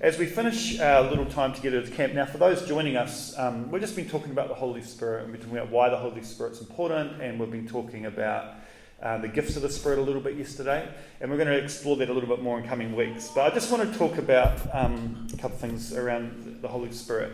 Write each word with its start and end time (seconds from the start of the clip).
as 0.00 0.16
we 0.16 0.26
finish 0.26 0.78
our 0.78 1.02
little 1.02 1.26
time 1.26 1.52
together 1.52 1.78
at 1.78 1.92
camp, 1.92 2.14
now 2.14 2.24
for 2.24 2.38
those 2.38 2.66
joining 2.68 2.96
us, 2.96 3.36
um, 3.36 3.68
we've 3.70 3.82
just 3.82 3.96
been 3.96 4.08
talking 4.08 4.30
about 4.30 4.46
the 4.46 4.54
Holy 4.54 4.80
Spirit 4.80 5.24
and 5.24 5.32
we're 5.32 5.38
talking 5.38 5.56
about 5.56 5.70
why 5.70 5.88
the 5.88 5.96
Holy 5.96 6.22
Spirit's 6.22 6.60
important, 6.60 7.20
and 7.20 7.40
we've 7.40 7.50
been 7.50 7.66
talking 7.66 8.06
about 8.06 8.54
uh, 9.02 9.18
the 9.18 9.26
gifts 9.26 9.56
of 9.56 9.62
the 9.62 9.68
Spirit 9.68 9.98
a 9.98 10.02
little 10.02 10.20
bit 10.20 10.36
yesterday, 10.36 10.88
and 11.20 11.28
we're 11.28 11.36
going 11.36 11.48
to 11.48 11.58
explore 11.58 11.96
that 11.96 12.08
a 12.08 12.12
little 12.12 12.28
bit 12.28 12.42
more 12.42 12.60
in 12.60 12.68
coming 12.68 12.94
weeks. 12.94 13.30
But 13.34 13.50
I 13.50 13.54
just 13.54 13.72
want 13.72 13.92
to 13.92 13.98
talk 13.98 14.18
about 14.18 14.60
um, 14.72 15.26
a 15.32 15.36
couple 15.36 15.56
of 15.56 15.60
things 15.60 15.92
around 15.92 16.58
the 16.62 16.68
Holy 16.68 16.92
Spirit. 16.92 17.32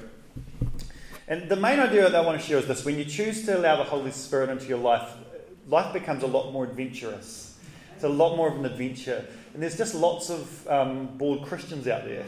And 1.29 1.51
the 1.51 1.57
main 1.57 1.81
idea 1.81 2.03
that 2.09 2.15
I 2.15 2.21
want 2.21 2.41
to 2.41 2.47
share 2.47 2.59
is 2.59 2.67
this 2.67 2.83
when 2.85 2.99
you 2.99 3.05
choose 3.05 3.45
to 3.45 3.59
allow 3.59 3.77
the 3.77 3.85
Holy 3.85 4.11
Spirit 4.11 4.49
into 4.49 4.67
your 4.67 4.79
life, 4.79 5.15
life 5.69 5.93
becomes 5.93 6.23
a 6.23 6.27
lot 6.27 6.51
more 6.51 6.65
adventurous. 6.65 7.54
It's 8.05 8.13
a 8.13 8.15
lot 8.15 8.37
more 8.37 8.49
of 8.49 8.59
an 8.59 8.67
adventure. 8.67 9.25
And 9.55 9.63
there's 9.63 9.79
just 9.79 9.95
lots 9.95 10.29
of 10.29 10.69
um, 10.69 11.07
bored 11.17 11.43
Christians 11.49 11.89
out 11.89 12.05
there 12.05 12.25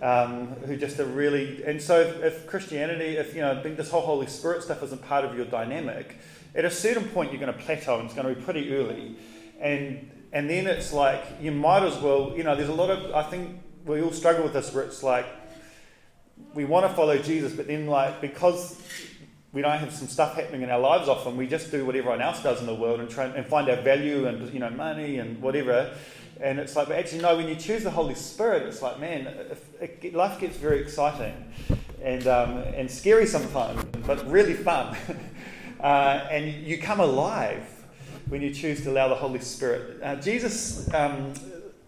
um, 0.00 0.46
who 0.64 0.76
just 0.76 1.00
are 1.00 1.06
really. 1.06 1.64
And 1.64 1.82
so, 1.82 2.00
if, 2.00 2.22
if, 2.22 2.46
Christianity, 2.46 3.16
if 3.16 3.34
you 3.34 3.40
know, 3.40 3.60
this 3.60 3.90
whole 3.90 4.02
Holy 4.02 4.28
Spirit 4.28 4.62
stuff 4.62 4.80
isn't 4.84 5.04
part 5.08 5.24
of 5.24 5.36
your 5.36 5.46
dynamic, 5.46 6.18
at 6.54 6.64
a 6.64 6.70
certain 6.70 7.08
point 7.08 7.32
you're 7.32 7.40
going 7.40 7.52
to 7.52 7.58
plateau, 7.58 7.96
and 7.96 8.04
it's 8.04 8.14
going 8.14 8.28
to 8.28 8.34
be 8.36 8.40
pretty 8.40 8.72
early. 8.76 9.16
And 9.58 10.08
and 10.32 10.48
then 10.48 10.68
it's 10.68 10.92
like 10.92 11.24
you 11.40 11.50
might 11.50 11.82
as 11.82 11.96
well. 11.98 12.32
You 12.36 12.44
know, 12.44 12.54
there's 12.54 12.68
a 12.68 12.74
lot 12.74 12.90
of. 12.90 13.12
I 13.12 13.24
think 13.24 13.60
we 13.86 14.00
all 14.00 14.12
struggle 14.12 14.44
with 14.44 14.52
this, 14.52 14.72
where 14.72 14.84
it's 14.84 15.02
like 15.02 15.26
we 16.54 16.64
want 16.64 16.86
to 16.86 16.94
follow 16.94 17.18
Jesus, 17.18 17.54
but 17.54 17.66
then 17.66 17.88
like 17.88 18.20
because 18.20 18.80
we 19.58 19.62
don't 19.62 19.78
have 19.78 19.92
some 19.92 20.06
stuff 20.06 20.34
happening 20.36 20.62
in 20.62 20.70
our 20.70 20.78
lives 20.78 21.08
often, 21.08 21.36
we 21.36 21.46
just 21.46 21.72
do 21.72 21.84
what 21.84 21.96
everyone 21.96 22.22
else 22.22 22.42
does 22.42 22.60
in 22.60 22.66
the 22.66 22.74
world 22.74 23.00
and 23.00 23.10
try 23.10 23.24
and 23.24 23.44
find 23.44 23.68
our 23.68 23.80
value 23.82 24.26
and 24.26 24.54
you 24.54 24.60
know 24.60 24.70
money 24.70 25.18
and 25.18 25.42
whatever 25.42 25.92
and 26.40 26.58
it's 26.60 26.76
like, 26.76 26.88
but 26.88 26.96
actually, 26.96 27.22
no, 27.22 27.36
when 27.36 27.48
you 27.48 27.56
choose 27.56 27.82
the 27.82 27.90
Holy 27.90 28.14
Spirit, 28.14 28.62
it's 28.62 28.80
like, 28.80 29.00
man, 29.00 29.26
it, 29.80 30.14
life 30.14 30.38
gets 30.38 30.56
very 30.56 30.80
exciting 30.80 31.34
and, 32.02 32.26
um, 32.28 32.58
and 32.58 32.88
scary 32.88 33.26
sometimes, 33.26 33.84
but 34.06 34.24
really 34.30 34.54
fun. 34.54 34.96
uh, 35.80 36.28
and 36.30 36.64
you 36.64 36.78
come 36.78 37.00
alive 37.00 37.64
when 38.28 38.40
you 38.40 38.54
choose 38.54 38.82
to 38.82 38.90
allow 38.92 39.08
the 39.08 39.16
Holy 39.16 39.40
Spirit. 39.40 40.00
Uh, 40.00 40.14
Jesus, 40.16 40.92
um, 40.94 41.34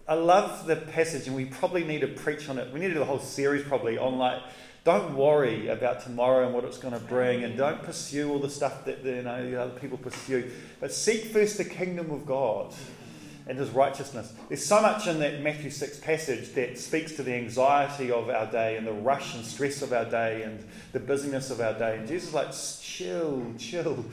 I 0.05 0.15
love 0.15 0.67
the 0.67 0.75
passage, 0.75 1.27
and 1.27 1.35
we 1.35 1.45
probably 1.45 1.85
need 1.85 2.01
to 2.01 2.07
preach 2.07 2.49
on 2.49 2.57
it. 2.57 2.73
We 2.73 2.81
need 2.81 2.89
to 2.89 2.95
do 2.95 3.01
a 3.03 3.05
whole 3.05 3.19
series 3.19 3.63
probably 3.63 3.97
on 3.97 4.17
like, 4.17 4.41
don't 4.83 5.15
worry 5.15 5.67
about 5.67 6.01
tomorrow 6.01 6.45
and 6.45 6.55
what 6.55 6.63
it's 6.63 6.77
going 6.77 6.93
to 6.93 6.99
bring, 6.99 7.43
and 7.43 7.55
don't 7.55 7.83
pursue 7.83 8.31
all 8.31 8.39
the 8.39 8.49
stuff 8.49 8.85
that 8.85 9.03
you 9.03 9.21
know 9.21 9.61
other 9.61 9.79
people 9.79 9.97
pursue, 9.97 10.49
but 10.79 10.91
seek 10.91 11.25
first 11.25 11.57
the 11.57 11.65
kingdom 11.65 12.09
of 12.09 12.25
God 12.25 12.73
and 13.47 13.57
his 13.57 13.69
righteousness. 13.69 14.33
There's 14.47 14.65
so 14.65 14.81
much 14.81 15.07
in 15.07 15.19
that 15.19 15.41
Matthew 15.41 15.69
6 15.69 15.99
passage 15.99 16.53
that 16.53 16.77
speaks 16.79 17.13
to 17.13 17.23
the 17.23 17.33
anxiety 17.33 18.11
of 18.11 18.29
our 18.29 18.45
day 18.49 18.77
and 18.77 18.85
the 18.85 18.93
rush 18.93 19.35
and 19.35 19.45
stress 19.45 19.81
of 19.81 19.93
our 19.93 20.05
day 20.05 20.43
and 20.43 20.63
the 20.93 20.99
busyness 20.99 21.51
of 21.51 21.59
our 21.59 21.73
day. 21.73 21.97
And 21.97 22.07
Jesus 22.07 22.29
is 22.29 22.33
like, 22.33 22.51
chill, 22.81 23.53
chill. 23.57 24.05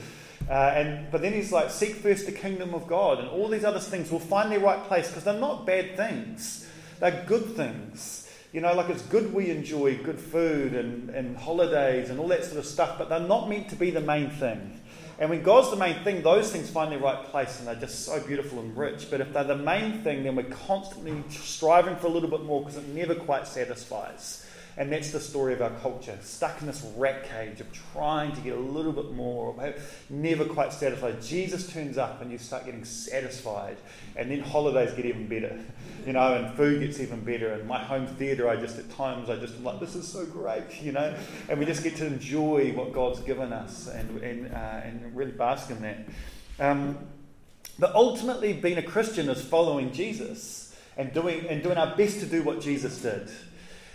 Uh, 0.49 0.73
and 0.75 1.11
but 1.11 1.21
then 1.21 1.33
he's 1.33 1.51
like, 1.51 1.69
seek 1.69 1.95
first 1.95 2.25
the 2.25 2.31
kingdom 2.31 2.73
of 2.73 2.87
God, 2.87 3.19
and 3.19 3.27
all 3.27 3.47
these 3.47 3.63
other 3.63 3.79
things 3.79 4.11
will 4.11 4.19
find 4.19 4.51
their 4.51 4.59
right 4.59 4.83
place 4.85 5.07
because 5.07 5.23
they're 5.23 5.39
not 5.39 5.65
bad 5.65 5.95
things; 5.95 6.67
they're 6.99 7.23
good 7.27 7.55
things. 7.55 8.18
You 8.51 8.61
know, 8.61 8.73
like 8.73 8.89
it's 8.89 9.03
good 9.03 9.31
we 9.31 9.51
enjoy 9.51 9.97
good 9.97 10.19
food 10.19 10.73
and, 10.73 11.11
and 11.11 11.37
holidays 11.37 12.09
and 12.09 12.19
all 12.19 12.27
that 12.29 12.43
sort 12.43 12.57
of 12.57 12.65
stuff, 12.65 12.97
but 12.97 13.07
they're 13.07 13.19
not 13.19 13.47
meant 13.47 13.69
to 13.69 13.75
be 13.75 13.91
the 13.91 14.01
main 14.01 14.31
thing. 14.31 14.81
And 15.19 15.29
when 15.29 15.43
God's 15.43 15.69
the 15.69 15.75
main 15.75 16.03
thing, 16.03 16.23
those 16.23 16.51
things 16.51 16.69
find 16.69 16.91
their 16.91 16.99
right 16.99 17.23
place 17.25 17.59
and 17.59 17.67
they're 17.67 17.75
just 17.75 18.05
so 18.05 18.19
beautiful 18.25 18.59
and 18.59 18.75
rich. 18.75 19.11
But 19.11 19.21
if 19.21 19.33
they're 19.33 19.43
the 19.43 19.55
main 19.55 20.01
thing, 20.01 20.23
then 20.23 20.35
we're 20.35 20.43
constantly 20.43 21.23
striving 21.29 21.97
for 21.97 22.07
a 22.07 22.09
little 22.09 22.29
bit 22.29 22.43
more 22.43 22.61
because 22.61 22.77
it 22.77 22.87
never 22.87 23.13
quite 23.13 23.45
satisfies. 23.45 24.48
And 24.79 24.89
that's 24.89 25.11
the 25.11 25.19
story 25.19 25.51
of 25.53 25.61
our 25.61 25.71
culture, 25.81 26.17
stuck 26.21 26.61
in 26.61 26.67
this 26.67 26.81
rat 26.95 27.29
cage 27.29 27.59
of 27.59 27.67
trying 27.91 28.31
to 28.31 28.39
get 28.39 28.55
a 28.55 28.59
little 28.59 28.93
bit 28.93 29.11
more, 29.11 29.53
never 30.09 30.45
quite 30.45 30.71
satisfied. 30.71 31.21
Jesus 31.21 31.69
turns 31.69 31.97
up 31.97 32.21
and 32.21 32.31
you 32.31 32.37
start 32.37 32.63
getting 32.63 32.85
satisfied, 32.85 33.75
and 34.15 34.31
then 34.31 34.39
holidays 34.39 34.93
get 34.93 35.05
even 35.05 35.27
better, 35.27 35.59
you 36.07 36.13
know, 36.13 36.33
and 36.33 36.55
food 36.55 36.79
gets 36.79 37.01
even 37.01 37.19
better. 37.25 37.51
And 37.51 37.67
my 37.67 37.77
home 37.77 38.07
theatre, 38.07 38.47
I 38.47 38.55
just 38.55 38.79
at 38.79 38.89
times 38.91 39.29
I 39.29 39.35
just 39.35 39.55
am 39.55 39.65
like, 39.65 39.81
this 39.81 39.95
is 39.95 40.07
so 40.07 40.25
great, 40.25 40.63
you 40.81 40.93
know, 40.93 41.13
and 41.49 41.59
we 41.59 41.65
just 41.65 41.83
get 41.83 41.97
to 41.97 42.05
enjoy 42.05 42.71
what 42.71 42.93
God's 42.93 43.19
given 43.19 43.51
us 43.51 43.89
and 43.89 44.23
and 44.23 44.47
uh, 44.47 44.79
and 44.85 45.13
really 45.13 45.33
bask 45.33 45.69
in 45.71 45.81
that. 45.81 45.97
Um, 46.57 46.97
but 47.77 47.93
ultimately, 47.95 48.53
being 48.53 48.77
a 48.77 48.83
Christian 48.83 49.27
is 49.27 49.43
following 49.43 49.91
Jesus 49.91 50.73
and 50.95 51.11
doing 51.11 51.47
and 51.47 51.61
doing 51.61 51.77
our 51.77 51.97
best 51.97 52.21
to 52.21 52.25
do 52.25 52.43
what 52.43 52.61
Jesus 52.61 53.01
did. 53.01 53.29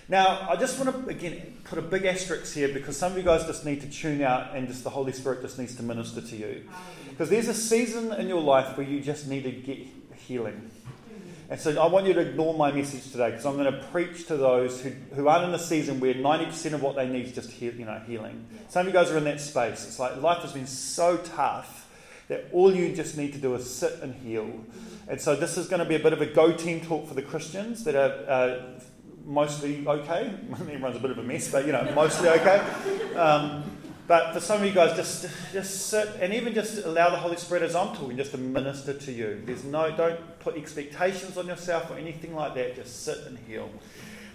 Now, 0.09 0.47
I 0.51 0.57
just 0.57 0.79
want 0.79 1.07
to, 1.07 1.11
again, 1.11 1.57
put 1.65 1.79
a 1.79 1.83
big 1.83 2.05
asterisk 2.05 2.55
here 2.55 2.69
because 2.69 2.97
some 2.97 3.13
of 3.13 3.19
you 3.19 3.25
guys 3.25 3.47
just 3.47 3.65
need 3.65 3.81
to 3.81 3.91
tune 3.91 4.21
out 4.21 4.55
and 4.55 4.69
just 4.69 4.85
the 4.85 4.91
Holy 4.91 5.13
Spirit 5.13 5.41
just 5.41 5.59
needs 5.59 5.75
to 5.77 5.83
minister 5.83 6.21
to 6.21 6.37
you. 6.37 6.65
Because 7.09 7.31
there's 7.31 7.49
a 7.49 7.55
season 7.55 8.13
in 8.13 8.29
your 8.29 8.43
life 8.43 8.77
where 8.77 8.87
you 8.87 9.01
just 9.01 9.29
need 9.29 9.45
to 9.45 9.51
get 9.51 9.79
healing. 10.27 10.71
And 11.49 11.61
so 11.61 11.81
I 11.81 11.87
want 11.87 12.07
you 12.07 12.15
to 12.15 12.21
ignore 12.21 12.55
my 12.55 12.73
message 12.73 13.11
today 13.13 13.31
because 13.31 13.47
I'm 13.47 13.57
going 13.57 13.73
to 13.73 13.83
preach 13.89 14.27
to 14.27 14.37
those 14.37 14.81
who, 14.81 14.91
who 15.15 15.29
aren't 15.29 15.45
in 15.45 15.55
a 15.55 15.59
season 15.59 16.01
where 16.01 16.15
90% 16.15 16.73
of 16.73 16.83
what 16.83 16.97
they 16.97 17.07
need 17.07 17.27
is 17.27 17.33
just 17.33 17.51
heal, 17.51 17.75
you 17.75 17.85
know, 17.85 18.01
healing. 18.07 18.47
Some 18.69 18.81
of 18.81 18.87
you 18.87 18.93
guys 18.93 19.11
are 19.11 19.19
in 19.19 19.25
that 19.25 19.41
space. 19.41 19.87
It's 19.87 19.99
like 19.99 20.21
life 20.21 20.43
has 20.43 20.53
been 20.53 20.67
so 20.67 21.19
tough 21.19 21.91
that 22.29 22.49
all 22.53 22.75
you 22.75 22.95
just 22.95 23.17
need 23.17 23.33
to 23.35 23.39
do 23.39 23.55
is 23.55 23.73
sit 23.73 24.01
and 24.03 24.15
heal. 24.15 24.51
And 25.07 25.21
so 25.21 25.37
this 25.37 25.59
is 25.59 25.69
going 25.69 25.81
to 25.81 25.85
be 25.85 25.95
a 25.95 25.99
bit 25.99 26.15
of 26.15 26.23
a 26.23 26.27
go 26.27 26.53
team 26.53 26.81
talk 26.81 27.07
for 27.07 27.15
the 27.15 27.23
Christians 27.23 27.85
that 27.85 27.95
are 27.95 28.31
uh, 28.31 28.81
mostly 29.25 29.87
okay. 29.87 30.33
Everyone's 30.53 30.97
a 30.97 31.01
bit 31.01 31.11
of 31.11 31.19
a 31.19 31.23
mess, 31.23 31.51
but 31.51 31.67
you 31.67 31.73
know, 31.73 31.91
mostly 31.95 32.29
okay. 32.29 32.59
Um, 33.17 33.65
but 34.07 34.35
for 34.35 34.41
some 34.41 34.61
of 34.61 34.67
you 34.67 34.73
guys, 34.73 34.97
just 34.97 35.27
just 35.53 35.89
sit 35.89 36.09
and 36.21 36.35
even 36.35 36.53
just 36.55 36.85
allow 36.85 37.11
the 37.11 37.17
Holy 37.17 37.37
Spirit 37.37 37.63
as 37.63 37.75
I'm 37.75 37.95
talking, 37.97 38.17
just 38.17 38.33
to 38.33 38.39
minister 38.39 38.93
to 38.93 39.13
you. 39.13 39.43
There's 39.45 39.65
no, 39.65 39.97
don't 39.97 40.39
put 40.41 40.57
expectations 40.57 41.39
on 41.39 41.47
yourself 41.47 41.91
or 41.91 41.97
anything 41.97 42.35
like 42.35 42.55
that. 42.55 42.77
Just 42.77 43.05
sit 43.05 43.19
and 43.27 43.39
heal. 43.39 43.71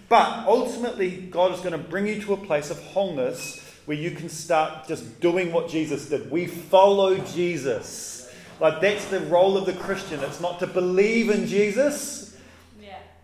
But 0.08 0.48
ultimately, 0.48 1.12
God 1.12 1.54
is 1.54 1.60
going 1.60 1.74
to 1.74 1.78
bring 1.78 2.08
you 2.08 2.20
to 2.22 2.34
a 2.34 2.38
place 2.38 2.72
of 2.72 2.82
wholeness 2.82 3.64
where 3.86 3.98
you 3.98 4.12
can 4.12 4.28
start 4.28 4.88
just 4.88 5.20
doing 5.20 5.52
what 5.52 5.70
Jesus 5.70 6.10
did. 6.10 6.32
We 6.32 6.48
follow 6.48 7.18
Jesus. 7.18 8.34
Like 8.60 8.82
that's 8.82 9.06
the 9.06 9.20
role 9.22 9.56
of 9.56 9.68
the 9.68 9.74
Christian. 9.74 10.20
It's 10.22 10.42
not 10.42 10.60
to 10.60 10.68
believe 10.68 11.30
in 11.30 11.46
Jesus 11.46 12.29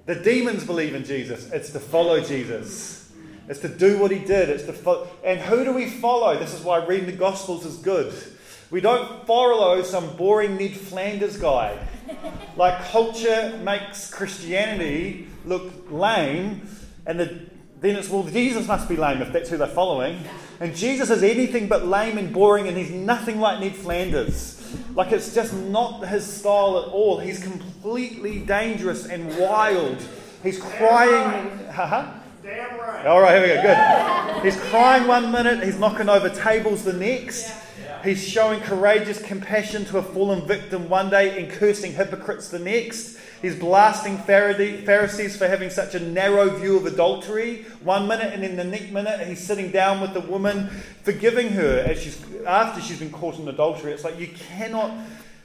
the 0.05 0.15
demons 0.15 0.63
believe 0.63 0.93
in 0.95 1.03
Jesus. 1.03 1.51
It's 1.51 1.71
to 1.71 1.79
follow 1.79 2.21
Jesus. 2.21 3.11
It's 3.47 3.59
to 3.59 3.69
do 3.69 3.97
what 3.99 4.11
he 4.11 4.19
did. 4.19 4.49
It's 4.49 4.63
to 4.63 4.73
follow. 4.73 5.07
And 5.23 5.39
who 5.39 5.63
do 5.63 5.73
we 5.73 5.89
follow? 5.89 6.37
This 6.37 6.53
is 6.53 6.61
why 6.61 6.83
reading 6.85 7.05
the 7.05 7.11
Gospels 7.11 7.65
is 7.65 7.77
good. 7.77 8.13
We 8.71 8.81
don't 8.81 9.25
follow 9.27 9.83
some 9.83 10.15
boring 10.15 10.57
Ned 10.57 10.73
Flanders 10.73 11.37
guy. 11.37 11.77
Like 12.55 12.83
culture 12.85 13.59
makes 13.63 14.11
Christianity 14.11 15.27
look 15.45 15.91
lame, 15.91 16.67
and 17.05 17.19
the, 17.19 17.39
then 17.79 17.95
it's 17.95 18.09
well, 18.09 18.23
Jesus 18.23 18.67
must 18.67 18.89
be 18.89 18.95
lame 18.95 19.21
if 19.21 19.31
that's 19.31 19.49
who 19.49 19.57
they're 19.57 19.67
following. 19.67 20.19
And 20.59 20.75
Jesus 20.75 21.09
is 21.09 21.21
anything 21.21 21.67
but 21.67 21.85
lame 21.85 22.17
and 22.17 22.33
boring, 22.33 22.67
and 22.67 22.75
he's 22.75 22.91
nothing 22.91 23.39
like 23.39 23.59
Ned 23.59 23.75
Flanders. 23.75 24.54
Like 24.95 25.11
it's 25.11 25.33
just 25.33 25.53
not 25.53 26.07
his 26.07 26.25
style 26.25 26.79
at 26.79 26.89
all. 26.89 27.19
He's 27.19 27.41
completely 27.41 28.39
dangerous 28.39 29.05
and 29.05 29.37
wild. 29.37 29.97
He's 30.43 30.59
crying. 30.59 31.67
Haha. 31.67 32.19
Damn 32.43 32.77
right. 32.77 33.05
All 33.07 33.21
right, 33.21 33.43
here 33.43 33.57
we 33.57 33.61
go. 33.61 33.63
Good. 33.63 34.43
He's 34.43 34.61
crying 34.69 35.07
one 35.07 35.31
minute, 35.31 35.63
he's 35.63 35.79
knocking 35.79 36.09
over 36.09 36.29
tables 36.29 36.83
the 36.83 36.93
next. 36.93 37.51
He's 38.03 38.23
showing 38.23 38.59
courageous 38.59 39.19
compassion 39.19 39.83
to 39.85 39.97
a 39.97 40.03
fallen 40.03 40.47
victim 40.47 40.87
one 40.87 41.09
day 41.09 41.41
and 41.41 41.51
cursing 41.51 41.93
hypocrites 41.93 42.49
the 42.49 42.59
next. 42.59 43.17
He's 43.45 43.55
blasting 43.55 44.17
Pharisees 44.17 45.37
for 45.37 45.47
having 45.47 45.69
such 45.69 45.93
a 45.93 45.99
narrow 45.99 46.49
view 46.49 46.77
of 46.77 46.87
adultery 46.87 47.67
one 47.83 48.07
minute, 48.07 48.33
and 48.33 48.43
in 48.43 48.55
the 48.55 48.63
next 48.63 48.89
minute, 48.89 49.27
he's 49.27 49.45
sitting 49.45 49.69
down 49.69 50.01
with 50.01 50.15
the 50.15 50.21
woman, 50.21 50.69
forgiving 51.03 51.49
her 51.49 51.77
as 51.87 52.01
she's, 52.01 52.19
after 52.47 52.81
she's 52.81 52.97
been 52.97 53.11
caught 53.11 53.37
in 53.37 53.47
adultery. 53.47 53.91
It's 53.91 54.03
like 54.03 54.17
you 54.17 54.29
cannot. 54.29 54.97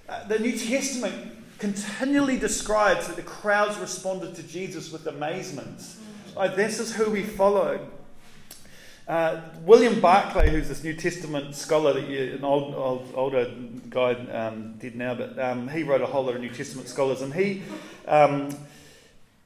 Uh, 0.09 0.27
the 0.29 0.39
New 0.39 0.57
Testament 0.57 1.15
continually 1.59 2.39
describes 2.39 3.07
that 3.07 3.17
the 3.17 3.23
crowds 3.23 3.77
responded 3.77 4.35
to 4.37 4.43
Jesus 4.45 4.91
with 4.91 5.07
amazement. 5.07 5.85
Like, 6.35 6.57
this 6.57 6.81
is 6.81 6.95
who 6.95 7.11
we 7.11 7.23
follow. 7.23 7.87
Uh, 9.09 9.41
William 9.63 10.01
Barclay, 10.01 10.51
who's 10.51 10.69
this 10.69 10.85
New 10.85 10.95
Testament 10.95 11.55
scholar 11.55 11.95
that 11.95 12.09
you, 12.09 12.35
an 12.35 12.45
old, 12.45 12.75
old 12.75 13.13
older 13.15 13.51
guy 13.89 14.13
um, 14.13 14.75
did 14.79 14.95
now, 14.95 15.15
but 15.15 15.39
um, 15.39 15.69
he 15.69 15.83
wrote 15.83 16.01
a 16.01 16.07
whole 16.07 16.25
lot 16.25 16.37
of 16.37 16.41
New 16.41 16.51
Testament 16.51 16.89
scholars, 16.89 17.21
and 17.21 17.35
he 17.35 17.63
um, 18.07 18.57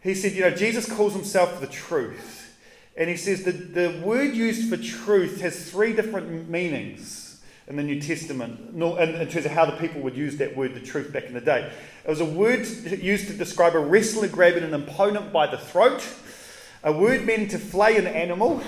he 0.03 0.15
said, 0.15 0.33
you 0.33 0.43
know, 0.43 0.51
Jesus 0.51 0.91
calls 0.91 1.15
himself 1.15 1.61
the 1.61 1.67
truth, 1.67 2.59
and 2.97 3.09
he 3.09 3.17
says 3.17 3.45
that 3.45 3.75
the 3.75 4.01
word 4.05 4.35
used 4.35 4.69
for 4.69 4.77
truth 4.77 5.41
has 5.41 5.71
three 5.71 5.95
different 5.95 6.49
meanings 6.49 7.43
in 7.67 7.77
the 7.77 7.83
New 7.83 8.01
Testament, 8.01 8.75
in 8.75 9.29
terms 9.29 9.47
of 9.47 9.53
how 9.53 9.65
the 9.65 9.77
people 9.79 10.03
would 10.03 10.15
use 10.15 10.37
that 10.37 10.55
word, 10.55 10.75
the 10.75 10.81
truth, 10.81 11.11
back 11.11 11.25
in 11.25 11.33
the 11.33 11.41
day. 11.41 11.73
It 12.05 12.11
was 12.11 12.21
a 12.21 12.25
word 12.27 12.67
used 12.67 13.29
to 13.29 13.33
describe 13.33 13.75
a 13.75 13.79
wrestler 13.79 14.29
grabbing 14.29 14.65
an 14.65 14.75
opponent 14.75 15.33
by 15.33 15.47
the 15.47 15.57
throat 15.57 16.07
a 16.85 16.93
word 16.93 17.25
meant 17.25 17.51
to 17.51 17.59
flay 17.59 17.97
an 17.97 18.07
animal, 18.07 18.63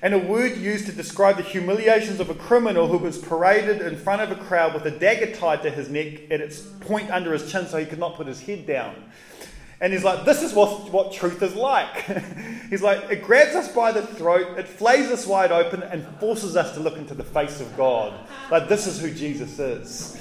and 0.00 0.14
a 0.14 0.18
word 0.18 0.56
used 0.56 0.86
to 0.86 0.92
describe 0.92 1.36
the 1.36 1.42
humiliations 1.42 2.20
of 2.20 2.30
a 2.30 2.34
criminal 2.34 2.86
who 2.86 2.98
was 2.98 3.18
paraded 3.18 3.82
in 3.82 3.96
front 3.96 4.22
of 4.22 4.30
a 4.30 4.36
crowd 4.44 4.74
with 4.74 4.84
a 4.86 4.90
dagger 4.90 5.34
tied 5.34 5.62
to 5.62 5.70
his 5.70 5.88
neck 5.88 6.30
at 6.30 6.40
its 6.40 6.60
point 6.60 7.10
under 7.10 7.32
his 7.32 7.50
chin 7.50 7.66
so 7.66 7.78
he 7.78 7.86
could 7.86 7.98
not 7.98 8.14
put 8.14 8.26
his 8.26 8.40
head 8.40 8.66
down. 8.66 8.94
And 9.80 9.92
he's 9.92 10.02
like, 10.02 10.24
this 10.24 10.42
is 10.42 10.52
what, 10.54 10.90
what 10.90 11.12
truth 11.12 11.42
is 11.42 11.54
like. 11.54 12.04
he's 12.70 12.82
like, 12.82 13.10
it 13.10 13.22
grabs 13.22 13.54
us 13.54 13.72
by 13.72 13.92
the 13.92 14.04
throat, 14.04 14.58
it 14.58 14.66
flays 14.66 15.10
us 15.10 15.26
wide 15.26 15.52
open, 15.52 15.82
and 15.82 16.04
forces 16.18 16.56
us 16.56 16.74
to 16.74 16.80
look 16.80 16.96
into 16.96 17.14
the 17.14 17.24
face 17.24 17.60
of 17.60 17.76
God. 17.76 18.12
Like, 18.50 18.68
this 18.68 18.86
is 18.88 19.00
who 19.00 19.12
Jesus 19.12 19.58
is. 19.58 20.20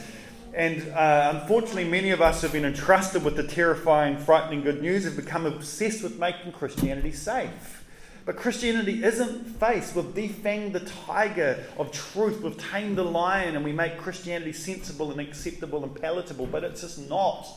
And 0.53 0.87
uh, 0.89 1.39
unfortunately, 1.39 1.85
many 1.85 2.11
of 2.11 2.21
us 2.21 2.41
have 2.41 2.51
been 2.51 2.65
entrusted 2.65 3.23
with 3.23 3.35
the 3.35 3.43
terrifying, 3.43 4.17
frightening 4.17 4.61
good 4.61 4.81
news, 4.81 5.05
have 5.05 5.15
become 5.15 5.45
obsessed 5.45 6.03
with 6.03 6.19
making 6.19 6.51
Christianity 6.51 7.11
safe. 7.11 7.83
But 8.27 8.35
Christianity 8.35 9.05
isn't 9.05 9.45
faced. 9.57 9.95
We've 9.95 10.03
defanged 10.03 10.73
the 10.73 10.81
tiger 10.81 11.63
of 11.77 11.93
truth. 11.93 12.41
We've 12.41 12.57
tamed 12.57 12.97
the 12.97 13.03
lion 13.05 13.55
and 13.55 13.63
we 13.63 13.71
make 13.71 13.97
Christianity 13.97 14.51
sensible 14.51 15.11
and 15.11 15.21
acceptable 15.21 15.81
and 15.81 15.95
palatable, 15.95 16.45
but 16.47 16.65
it's 16.65 16.81
just 16.81 17.09
not. 17.09 17.47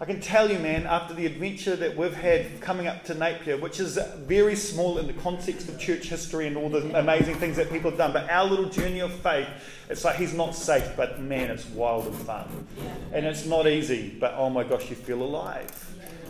I 0.00 0.06
can 0.06 0.18
tell 0.18 0.50
you, 0.50 0.58
man, 0.58 0.86
after 0.86 1.12
the 1.12 1.26
adventure 1.26 1.76
that 1.76 1.94
we've 1.94 2.14
had 2.14 2.58
coming 2.62 2.86
up 2.86 3.04
to 3.04 3.14
Napier, 3.14 3.58
which 3.58 3.80
is 3.80 3.98
very 4.20 4.56
small 4.56 4.96
in 4.96 5.06
the 5.06 5.12
context 5.12 5.68
of 5.68 5.78
church 5.78 6.06
history 6.06 6.46
and 6.46 6.56
all 6.56 6.70
the 6.70 6.98
amazing 6.98 7.34
things 7.34 7.56
that 7.56 7.70
people 7.70 7.90
have 7.90 7.98
done, 7.98 8.14
but 8.14 8.30
our 8.30 8.46
little 8.46 8.70
journey 8.70 9.00
of 9.00 9.12
faith, 9.12 9.46
it's 9.90 10.06
like 10.06 10.16
he's 10.16 10.32
not 10.32 10.54
safe, 10.54 10.90
but 10.96 11.20
man, 11.20 11.50
it's 11.50 11.66
wild 11.66 12.06
and 12.06 12.16
fun. 12.16 12.66
And 13.12 13.26
it's 13.26 13.44
not 13.44 13.66
easy, 13.66 14.16
but 14.18 14.32
oh 14.38 14.48
my 14.48 14.64
gosh, 14.64 14.88
you 14.88 14.96
feel 14.96 15.22
alive 15.22 15.70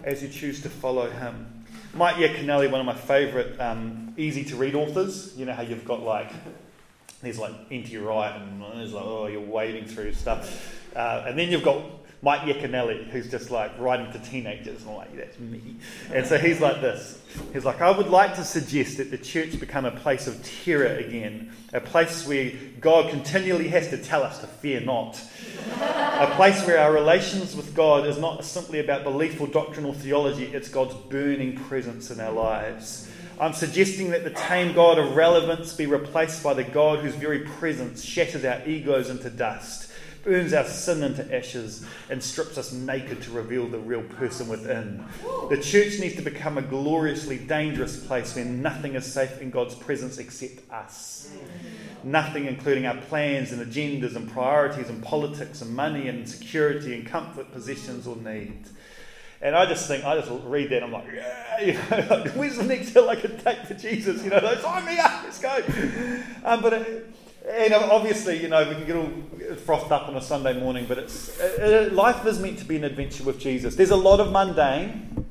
as 0.03 0.20
you 0.20 0.29
choose 0.29 0.61
to 0.62 0.69
follow 0.69 1.08
him. 1.08 1.47
Mike 1.94 2.17
Yaconelli, 2.17 2.71
one 2.71 2.81
of 2.81 2.87
my 2.87 2.94
favourite 2.94 3.61
um, 3.61 4.15
easy 4.17 4.44
to 4.44 4.56
read 4.56 4.75
authors. 4.75 5.37
You 5.37 5.44
know 5.44 5.53
how 5.53 5.62
you've 5.62 5.85
got 5.85 6.03
like, 6.03 6.31
there's 7.21 7.39
like 7.39 7.53
Into 7.69 7.91
Your 7.91 8.05
Wright, 8.05 8.41
and 8.41 8.62
there's 8.79 8.94
like, 8.94 9.05
oh, 9.05 9.27
you're 9.27 9.43
wading 9.43 9.85
through 9.85 10.15
stuff. 10.15 10.81
Uh, 10.97 11.25
and 11.27 11.39
then 11.39 11.50
you've 11.50 11.62
got 11.62 11.83
Mike 12.25 12.43
Yaconelli, 12.43 13.11
who's 13.11 13.29
just 13.29 13.51
like 13.51 13.77
writing 13.81 14.13
to 14.13 14.19
teenagers, 14.21 14.83
and 14.83 14.91
I'm 14.91 14.97
like, 14.97 15.17
that's 15.17 15.41
me. 15.41 15.61
And 16.15 16.25
so 16.25 16.39
he's 16.39 16.61
like 16.61 16.81
this. 16.81 17.21
He's 17.53 17.65
like, 17.65 17.81
I 17.81 17.91
would 17.91 18.07
like 18.07 18.37
to 18.37 18.45
suggest 18.45 18.99
that 18.99 19.11
the 19.11 19.19
church 19.19 19.59
become 19.59 19.85
a 19.85 19.91
place 19.91 20.29
of 20.29 20.41
terror 20.65 20.87
again, 20.87 21.53
a 21.73 21.81
place 21.81 22.25
where 22.25 22.53
God 22.81 23.11
continually 23.11 23.67
has 23.69 23.89
to 23.89 23.99
tell 23.99 24.23
us 24.23 24.39
to 24.39 24.47
fear 24.47 24.81
not, 24.81 25.21
a 25.81 26.33
place 26.37 26.65
where 26.65 26.79
our 26.79 26.93
relations 26.93 27.57
with 27.57 27.75
God 27.75 28.07
is 28.07 28.19
not 28.19 28.45
simply 28.45 28.79
about 28.79 29.03
belief 29.03 29.41
or 29.41 29.49
doctrinal 29.49 29.93
theology, 29.93 30.45
it's 30.45 30.69
God's 30.69 30.95
burning 31.09 31.57
presence 31.57 32.13
in 32.13 32.21
our 32.21 32.33
lives. 32.33 33.11
I'm 33.41 33.53
suggesting 33.53 34.11
that 34.11 34.23
the 34.23 34.31
tame 34.31 34.75
God 34.75 35.01
of 35.01 35.17
relevance 35.17 35.73
be 35.73 35.87
replaced 35.87 36.45
by 36.45 36.55
the 36.55 36.63
God 36.63 37.01
whose 37.01 37.17
very 37.17 37.41
presence 37.41 38.05
shatters 38.05 38.45
our 38.45 38.65
egos 38.65 39.11
into 39.11 39.29
dust 39.29 39.89
burns 40.23 40.53
our 40.53 40.65
sin 40.65 41.03
into 41.03 41.35
ashes, 41.35 41.85
and 42.11 42.23
strips 42.23 42.59
us 42.59 42.73
naked 42.73 43.23
to 43.23 43.31
reveal 43.31 43.67
the 43.69 43.79
real 43.79 44.03
person 44.03 44.49
within. 44.49 45.05
The 45.51 45.59
church 45.59 45.99
needs 45.99 46.17
to 46.17 46.23
become 46.23 46.59
a 46.59 46.63
gloriously 46.63 47.39
dangerous 47.39 48.05
place 48.05 48.35
where 48.35 48.45
nothing 48.45 48.95
is 48.95 49.11
safe 49.11 49.41
in 49.41 49.51
God's 49.51 49.75
presence 49.75 50.19
except 50.19 50.71
us. 50.71 51.31
Nothing, 52.05 52.47
including 52.47 52.87
our 52.87 52.97
plans 52.97 53.53
and 53.53 53.65
agendas 53.65 54.17
and 54.17 54.31
priorities 54.31 54.89
and 54.89 55.03
politics 55.03 55.63
and 55.63 55.75
money 55.75 56.09
and 56.09 56.29
security 56.29 56.95
and 56.95 57.07
comfort, 57.07 57.53
possessions, 57.53 58.07
or 58.07 58.17
needs. 58.17 58.71
And 59.43 59.57
I 59.57 59.67
just 59.67 59.89
think, 59.89 60.05
I 60.05 60.17
just 60.17 60.31
read 60.45 60.71
that 60.71 60.85
and 60.85 60.85
I'm 60.85 60.93
like, 60.93 61.07
yeah, 61.13 61.61
you 61.61 61.73
know, 61.73 62.17
like, 62.17 62.33
where's 62.33 62.57
the 62.57 62.63
next 62.63 62.91
hill 62.91 63.11
I 63.11 63.17
can 63.17 63.37
take 63.39 63.67
to 63.67 63.75
Jesus? 63.75 64.23
You 64.23 64.31
know, 64.31 64.39
like, 64.39 64.61
sign 64.61 64.85
me 64.85 64.99
up, 64.99 65.25
let's 65.25 65.41
go. 65.41 65.59
Um, 66.45 66.63
but 66.63 66.73
it, 66.75 67.13
and 67.49 67.75
obviously, 67.75 68.41
you 68.41 68.49
know, 68.49 68.69
we 68.69 68.75
can 68.75 68.87
get 68.87 68.97
all 68.97 69.56
frothed 69.56 69.91
up 69.91 70.09
on 70.09 70.17
a 70.17 70.21
Sunday 70.21 70.59
morning, 70.59 70.87
but 70.89 70.99
it's 70.99 71.41
uh, 71.41 71.89
uh, 71.91 71.94
life 71.94 72.25
is 72.27 72.39
meant 72.39 72.59
to 72.61 72.65
be 72.65 72.77
an 72.77 72.85
adventure 72.85 73.25
with 73.25 73.41
Jesus. 73.41 73.75
There's 73.75 73.91
a 73.91 73.97
lot 73.97 74.21
of 74.21 74.31
mundane, 74.31 75.27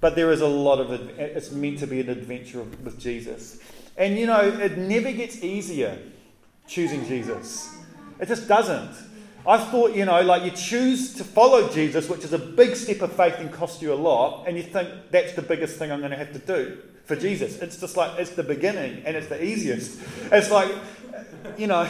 but 0.00 0.16
there 0.16 0.32
is 0.32 0.42
a 0.42 0.48
lot 0.48 0.80
of 0.80 0.90
it's 1.18 1.50
meant 1.50 1.78
to 1.78 1.86
be 1.86 2.00
an 2.00 2.10
adventure 2.10 2.62
with 2.62 3.00
Jesus. 3.00 3.58
And 3.96 4.18
you 4.18 4.26
know, 4.26 4.40
it 4.40 4.76
never 4.76 5.12
gets 5.12 5.42
easier 5.42 5.98
choosing 6.66 7.06
Jesus. 7.06 7.74
It 8.20 8.28
just 8.28 8.46
doesn't. 8.46 9.08
I 9.46 9.56
thought, 9.56 9.94
you 9.94 10.04
know, 10.04 10.20
like 10.20 10.44
you 10.44 10.50
choose 10.50 11.14
to 11.14 11.24
follow 11.24 11.70
Jesus, 11.70 12.08
which 12.10 12.24
is 12.24 12.34
a 12.34 12.38
big 12.38 12.76
step 12.76 13.00
of 13.00 13.12
faith 13.12 13.36
and 13.38 13.50
costs 13.50 13.80
you 13.80 13.94
a 13.94 13.96
lot, 13.96 14.46
and 14.46 14.58
you 14.58 14.62
think 14.62 14.90
that's 15.10 15.32
the 15.32 15.42
biggest 15.42 15.78
thing 15.78 15.90
I'm 15.90 16.00
going 16.00 16.10
to 16.10 16.18
have 16.18 16.32
to 16.34 16.38
do 16.38 16.78
for 17.10 17.16
Jesus. 17.16 17.58
It's 17.60 17.76
just 17.76 17.96
like 17.96 18.20
it's 18.20 18.30
the 18.30 18.44
beginning 18.44 19.02
and 19.04 19.16
it's 19.16 19.26
the 19.26 19.42
easiest. 19.42 19.98
It's 20.30 20.50
like 20.50 20.70
you 21.56 21.66
know, 21.66 21.88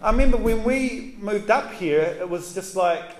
I 0.00 0.10
remember 0.10 0.36
when 0.36 0.64
we 0.64 1.16
moved 1.18 1.50
up 1.50 1.72
here, 1.72 2.00
it 2.18 2.28
was 2.28 2.54
just 2.54 2.76
like, 2.76 3.16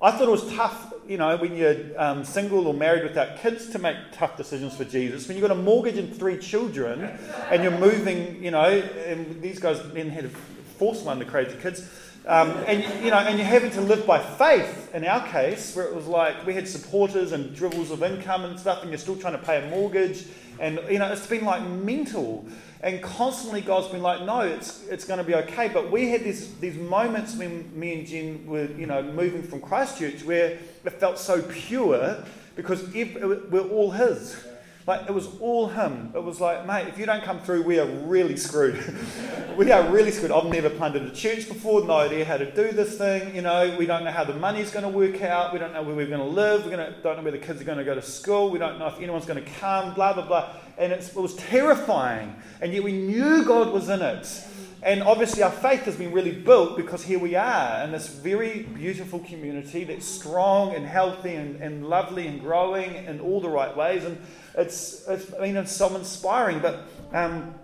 I 0.00 0.10
thought 0.10 0.22
it 0.22 0.30
was 0.30 0.52
tough, 0.54 0.92
you 1.06 1.16
know, 1.16 1.36
when 1.36 1.54
you're 1.56 1.76
um, 1.96 2.24
single 2.24 2.66
or 2.66 2.74
married 2.74 3.04
without 3.04 3.38
kids 3.38 3.68
to 3.70 3.78
make 3.78 3.96
tough 4.12 4.36
decisions 4.36 4.76
for 4.76 4.84
Jesus. 4.84 5.28
When 5.28 5.36
you've 5.36 5.46
got 5.46 5.56
a 5.56 5.60
mortgage 5.60 5.96
and 5.96 6.14
three 6.14 6.38
children 6.38 7.02
and 7.50 7.62
you're 7.62 7.78
moving, 7.78 8.42
you 8.42 8.50
know, 8.50 8.64
and 8.64 9.40
these 9.40 9.60
guys 9.60 9.80
then 9.92 10.10
had 10.10 10.24
to 10.24 10.30
force 10.78 11.02
one, 11.02 11.20
to 11.20 11.24
create 11.24 11.50
the 11.50 11.56
kids. 11.56 11.88
Um, 12.26 12.50
and 12.66 12.82
you 13.04 13.10
know, 13.10 13.18
and 13.18 13.36
you're 13.36 13.46
having 13.46 13.70
to 13.72 13.80
live 13.80 14.06
by 14.06 14.18
faith. 14.20 14.94
In 14.94 15.04
our 15.04 15.26
case, 15.28 15.74
where 15.74 15.86
it 15.86 15.94
was 15.94 16.06
like 16.06 16.46
we 16.46 16.54
had 16.54 16.68
supporters 16.68 17.32
and 17.32 17.54
dribbles 17.54 17.90
of 17.90 18.02
income 18.02 18.44
and 18.44 18.58
stuff, 18.58 18.82
and 18.82 18.90
you're 18.90 18.98
still 18.98 19.16
trying 19.16 19.32
to 19.32 19.44
pay 19.44 19.64
a 19.64 19.70
mortgage, 19.70 20.24
and 20.60 20.80
you 20.88 20.98
know, 20.98 21.12
it's 21.12 21.26
been 21.26 21.44
like 21.44 21.62
mental. 21.62 22.46
And 22.82 23.00
constantly 23.00 23.60
God's 23.60 23.88
been 23.88 24.02
like, 24.02 24.22
no, 24.22 24.40
it's, 24.40 24.84
it's 24.88 25.04
going 25.04 25.18
to 25.18 25.24
be 25.24 25.36
okay. 25.36 25.68
But 25.68 25.92
we 25.92 26.10
had 26.10 26.24
these, 26.24 26.52
these 26.56 26.76
moments 26.76 27.36
when 27.36 27.70
me 27.78 27.98
and 27.98 28.06
Jen 28.06 28.44
were, 28.44 28.64
you 28.72 28.86
know, 28.86 29.02
moving 29.02 29.42
from 29.42 29.60
Christchurch 29.60 30.24
where 30.24 30.58
it 30.84 30.90
felt 30.98 31.18
so 31.18 31.42
pure 31.42 32.24
because 32.56 32.88
we're 32.92 33.68
all 33.70 33.92
His. 33.92 34.36
Like, 34.84 35.08
it 35.08 35.12
was 35.12 35.28
all 35.38 35.68
Him. 35.68 36.10
It 36.12 36.24
was 36.24 36.40
like, 36.40 36.66
mate, 36.66 36.88
if 36.88 36.98
you 36.98 37.06
don't 37.06 37.22
come 37.22 37.38
through, 37.38 37.62
we 37.62 37.78
are 37.78 37.86
really 37.86 38.36
screwed. 38.36 38.82
we 39.56 39.70
are 39.70 39.88
really 39.88 40.10
screwed. 40.10 40.32
I've 40.32 40.46
never 40.46 40.68
planted 40.68 41.02
a 41.02 41.12
church 41.12 41.46
before, 41.46 41.84
no 41.84 41.98
idea 41.98 42.24
how 42.24 42.36
to 42.36 42.50
do 42.50 42.72
this 42.72 42.98
thing. 42.98 43.32
You 43.32 43.42
know, 43.42 43.76
we 43.78 43.86
don't 43.86 44.02
know 44.02 44.10
how 44.10 44.24
the 44.24 44.34
money's 44.34 44.72
going 44.72 44.82
to 44.82 44.88
work 44.88 45.22
out. 45.22 45.52
We 45.52 45.60
don't 45.60 45.72
know 45.72 45.84
where 45.84 45.94
we're 45.94 46.08
going 46.08 46.18
to 46.18 46.26
live. 46.26 46.64
We 46.64 46.72
don't 46.72 47.04
know 47.04 47.22
where 47.22 47.30
the 47.30 47.38
kids 47.38 47.60
are 47.60 47.64
going 47.64 47.78
to 47.78 47.84
go 47.84 47.94
to 47.94 48.02
school. 48.02 48.50
We 48.50 48.58
don't 48.58 48.80
know 48.80 48.88
if 48.88 48.96
anyone's 48.96 49.24
going 49.24 49.42
to 49.42 49.50
come, 49.52 49.94
blah, 49.94 50.14
blah, 50.14 50.26
blah 50.26 50.52
and 50.82 50.92
it 50.92 51.14
was 51.14 51.36
terrifying. 51.36 52.34
And 52.60 52.72
yet 52.72 52.82
we 52.82 52.92
knew 52.92 53.44
God 53.44 53.72
was 53.72 53.88
in 53.88 54.02
it. 54.02 54.44
And 54.82 55.00
obviously, 55.04 55.44
our 55.44 55.50
faith 55.50 55.82
has 55.82 55.94
been 55.94 56.10
really 56.10 56.32
built 56.32 56.76
because 56.76 57.04
here 57.04 57.20
we 57.20 57.36
are 57.36 57.84
in 57.84 57.92
this 57.92 58.08
very 58.08 58.62
beautiful 58.62 59.20
community 59.20 59.84
that's 59.84 60.04
strong 60.04 60.74
and 60.74 60.84
healthy 60.84 61.36
and, 61.36 61.62
and 61.62 61.86
lovely 61.86 62.26
and 62.26 62.40
growing 62.40 62.96
in 62.96 63.20
all 63.20 63.40
the 63.40 63.48
right 63.48 63.76
ways. 63.76 64.02
And 64.04 64.20
it's, 64.58 65.06
it's 65.06 65.32
it's 65.38 65.72
so 65.72 65.94
inspiring. 65.94 66.58
But, 66.58 66.80
um, 67.12 67.54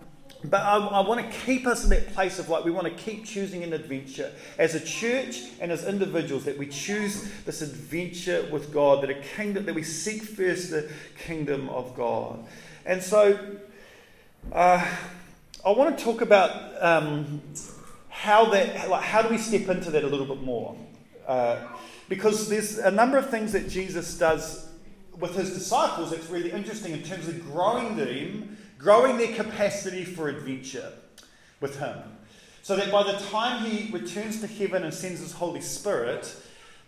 but 0.45 0.61
I, 0.61 0.77
I 0.77 1.01
want 1.01 1.21
to 1.21 1.39
keep 1.41 1.67
us 1.67 1.83
in 1.83 1.91
that 1.91 2.15
place 2.15 2.39
of 2.39 2.49
like, 2.49 2.65
we 2.65 2.71
want 2.71 2.87
to 2.87 2.95
keep 2.95 3.25
choosing 3.25 3.65
an 3.65 3.73
adventure 3.73 4.31
as 4.57 4.77
a 4.77 4.81
church 4.81 5.43
and 5.61 5.73
as 5.73 5.85
individuals, 5.85 6.45
that 6.45 6.57
we 6.57 6.69
choose 6.69 7.29
this 7.45 7.63
adventure 7.63 8.49
with 8.53 8.73
God, 8.73 9.03
that 9.03 9.11
a 9.11 9.15
kingdom, 9.15 9.67
that 9.67 9.75
we 9.75 9.83
seek 9.83 10.23
first 10.23 10.71
the 10.71 10.89
kingdom 11.19 11.69
of 11.71 11.97
God. 11.97 12.45
And 12.87 13.03
so 13.03 13.59
uh, 14.53 14.87
I 15.65 15.71
want 15.71 15.99
to 15.99 16.05
talk 16.05 16.21
about 16.21 16.83
um, 16.83 17.43
how 18.09 18.47
that, 18.47 18.89
like, 18.89 19.03
how 19.03 19.23
do 19.23 19.29
we 19.29 19.39
step 19.39 19.69
into 19.69 19.91
that 19.91 20.05
a 20.05 20.07
little 20.07 20.27
bit 20.27 20.43
more? 20.43 20.77
Uh, 21.27 21.59
because 22.09 22.49
there's 22.49 22.79
a 22.79 22.91
number 22.91 23.19
of 23.19 23.29
things 23.29 23.53
that 23.53 23.69
Jesus 23.69 24.17
does 24.17 24.69
with 25.19 25.35
his 25.35 25.53
disciples 25.53 26.11
that's 26.11 26.29
really 26.29 26.51
interesting 26.51 26.93
in 26.93 27.03
terms 27.03 27.29
of 27.29 27.43
growing 27.51 27.97
them, 27.97 28.57
growing 28.79 29.19
their 29.19 29.35
capacity 29.35 30.05
for 30.05 30.29
adventure 30.29 30.93
with 31.61 31.79
him. 31.79 31.97
So 32.63 32.77
that 32.77 32.93
by 32.93 33.03
the 33.03 33.19
time 33.31 33.65
he 33.65 33.91
returns 33.93 34.41
to 34.41 34.47
heaven 34.47 34.85
and 34.85 34.93
sends 34.93 35.21
his 35.21 35.33
Holy 35.33 35.61
Spirit, 35.61 36.35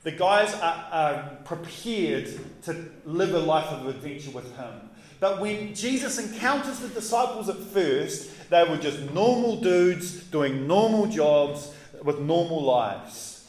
the 0.03 0.13
guys 0.13 0.55
are, 0.55 0.87
are 0.91 1.31
prepared 1.45 2.29
to 2.63 2.91
live 3.05 3.35
a 3.35 3.39
life 3.39 3.67
of 3.67 3.87
adventure 3.87 4.31
with 4.31 4.57
him. 4.57 4.91
But 5.19 5.41
when 5.41 5.75
Jesus 5.75 6.19
encounters 6.19 6.79
the 6.79 6.89
disciples 6.89 7.49
at 7.51 7.59
first, 7.59 8.49
they 8.49 8.65
were 8.65 8.79
just 8.79 9.13
normal 9.13 9.57
dudes 9.57 10.25
doing 10.25 10.67
normal 10.67 11.07
jobs 11.07 11.75
with 12.03 12.19
normal 12.21 12.63
lives. 12.63 13.47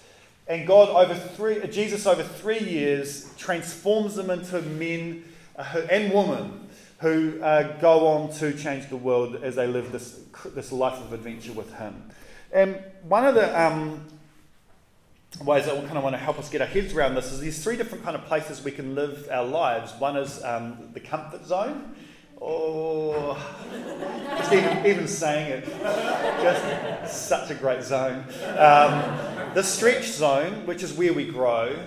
And 0.47 0.67
God, 0.67 0.89
over 0.89 1.15
three, 1.15 1.65
Jesus, 1.67 2.05
over 2.05 2.23
three 2.23 2.59
years, 2.59 3.33
transforms 3.37 4.15
them 4.15 4.29
into 4.29 4.61
men 4.61 5.23
uh, 5.55 5.81
and 5.89 6.13
women 6.13 6.67
who 6.99 7.41
uh, 7.41 7.79
go 7.79 8.05
on 8.07 8.33
to 8.33 8.53
change 8.53 8.89
the 8.89 8.97
world 8.97 9.37
as 9.41 9.55
they 9.55 9.65
live 9.65 9.93
this, 9.93 10.19
this 10.53 10.73
life 10.73 10.99
of 10.99 11.13
adventure 11.13 11.53
with 11.53 11.73
Him. 11.75 12.03
And 12.51 12.83
one 13.03 13.25
of 13.25 13.35
the 13.35 13.59
um, 13.59 14.05
ways 15.39 15.65
that 15.65 15.75
we 15.75 15.85
kind 15.85 15.97
of 15.97 16.03
want 16.03 16.13
to 16.13 16.19
help 16.19 16.37
us 16.37 16.49
get 16.49 16.61
our 16.61 16.67
heads 16.67 16.93
around 16.93 17.15
this 17.15 17.31
is 17.31 17.41
there's 17.41 17.63
three 17.63 17.77
different 17.77 18.03
kind 18.03 18.15
of 18.15 18.25
places 18.25 18.63
we 18.63 18.71
can 18.71 18.95
live 18.95 19.27
our 19.31 19.45
lives. 19.45 19.93
One 19.99 20.17
is 20.17 20.43
um, 20.43 20.89
the 20.93 20.99
comfort 20.99 21.45
zone, 21.45 21.95
Oh, 22.43 23.37
just 24.39 24.51
even, 24.51 24.85
even 24.87 25.07
saying 25.07 25.51
it, 25.51 25.65
just 26.41 27.27
such 27.27 27.51
a 27.51 27.53
great 27.53 27.83
zone. 27.83 28.25
Um, 28.57 29.53
the 29.53 29.61
stretch 29.61 30.05
zone, 30.05 30.65
which 30.65 30.81
is 30.81 30.91
where 30.91 31.13
we 31.13 31.25
grow, 31.25 31.77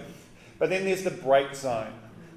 but 0.61 0.71
then 0.71 0.85
there's 0.85 1.03
the 1.03 1.11
break 1.11 1.57
zone, 1.57 1.93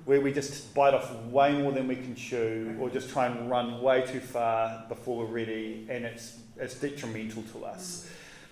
where 0.06 0.20
we 0.20 0.34
just 0.34 0.74
bite 0.74 0.96
off 0.96 1.14
way 1.26 1.62
more 1.62 1.72
than 1.72 1.88
we 1.88 1.96
can 1.96 2.16
chew, 2.16 2.76
or 2.80 2.90
just 2.90 3.12
try 3.12 3.28
and 3.28 3.52
run 3.52 3.82
way 3.82 4.04
too 4.04 4.20
far 4.20 4.84
before 4.90 5.20
we're 5.20 5.26
ready, 5.26 5.86
and 5.88 6.04
it's, 6.04 6.40
it's 6.58 6.74
detrimental 6.74 7.44
to 7.54 7.66
us. 7.66 8.10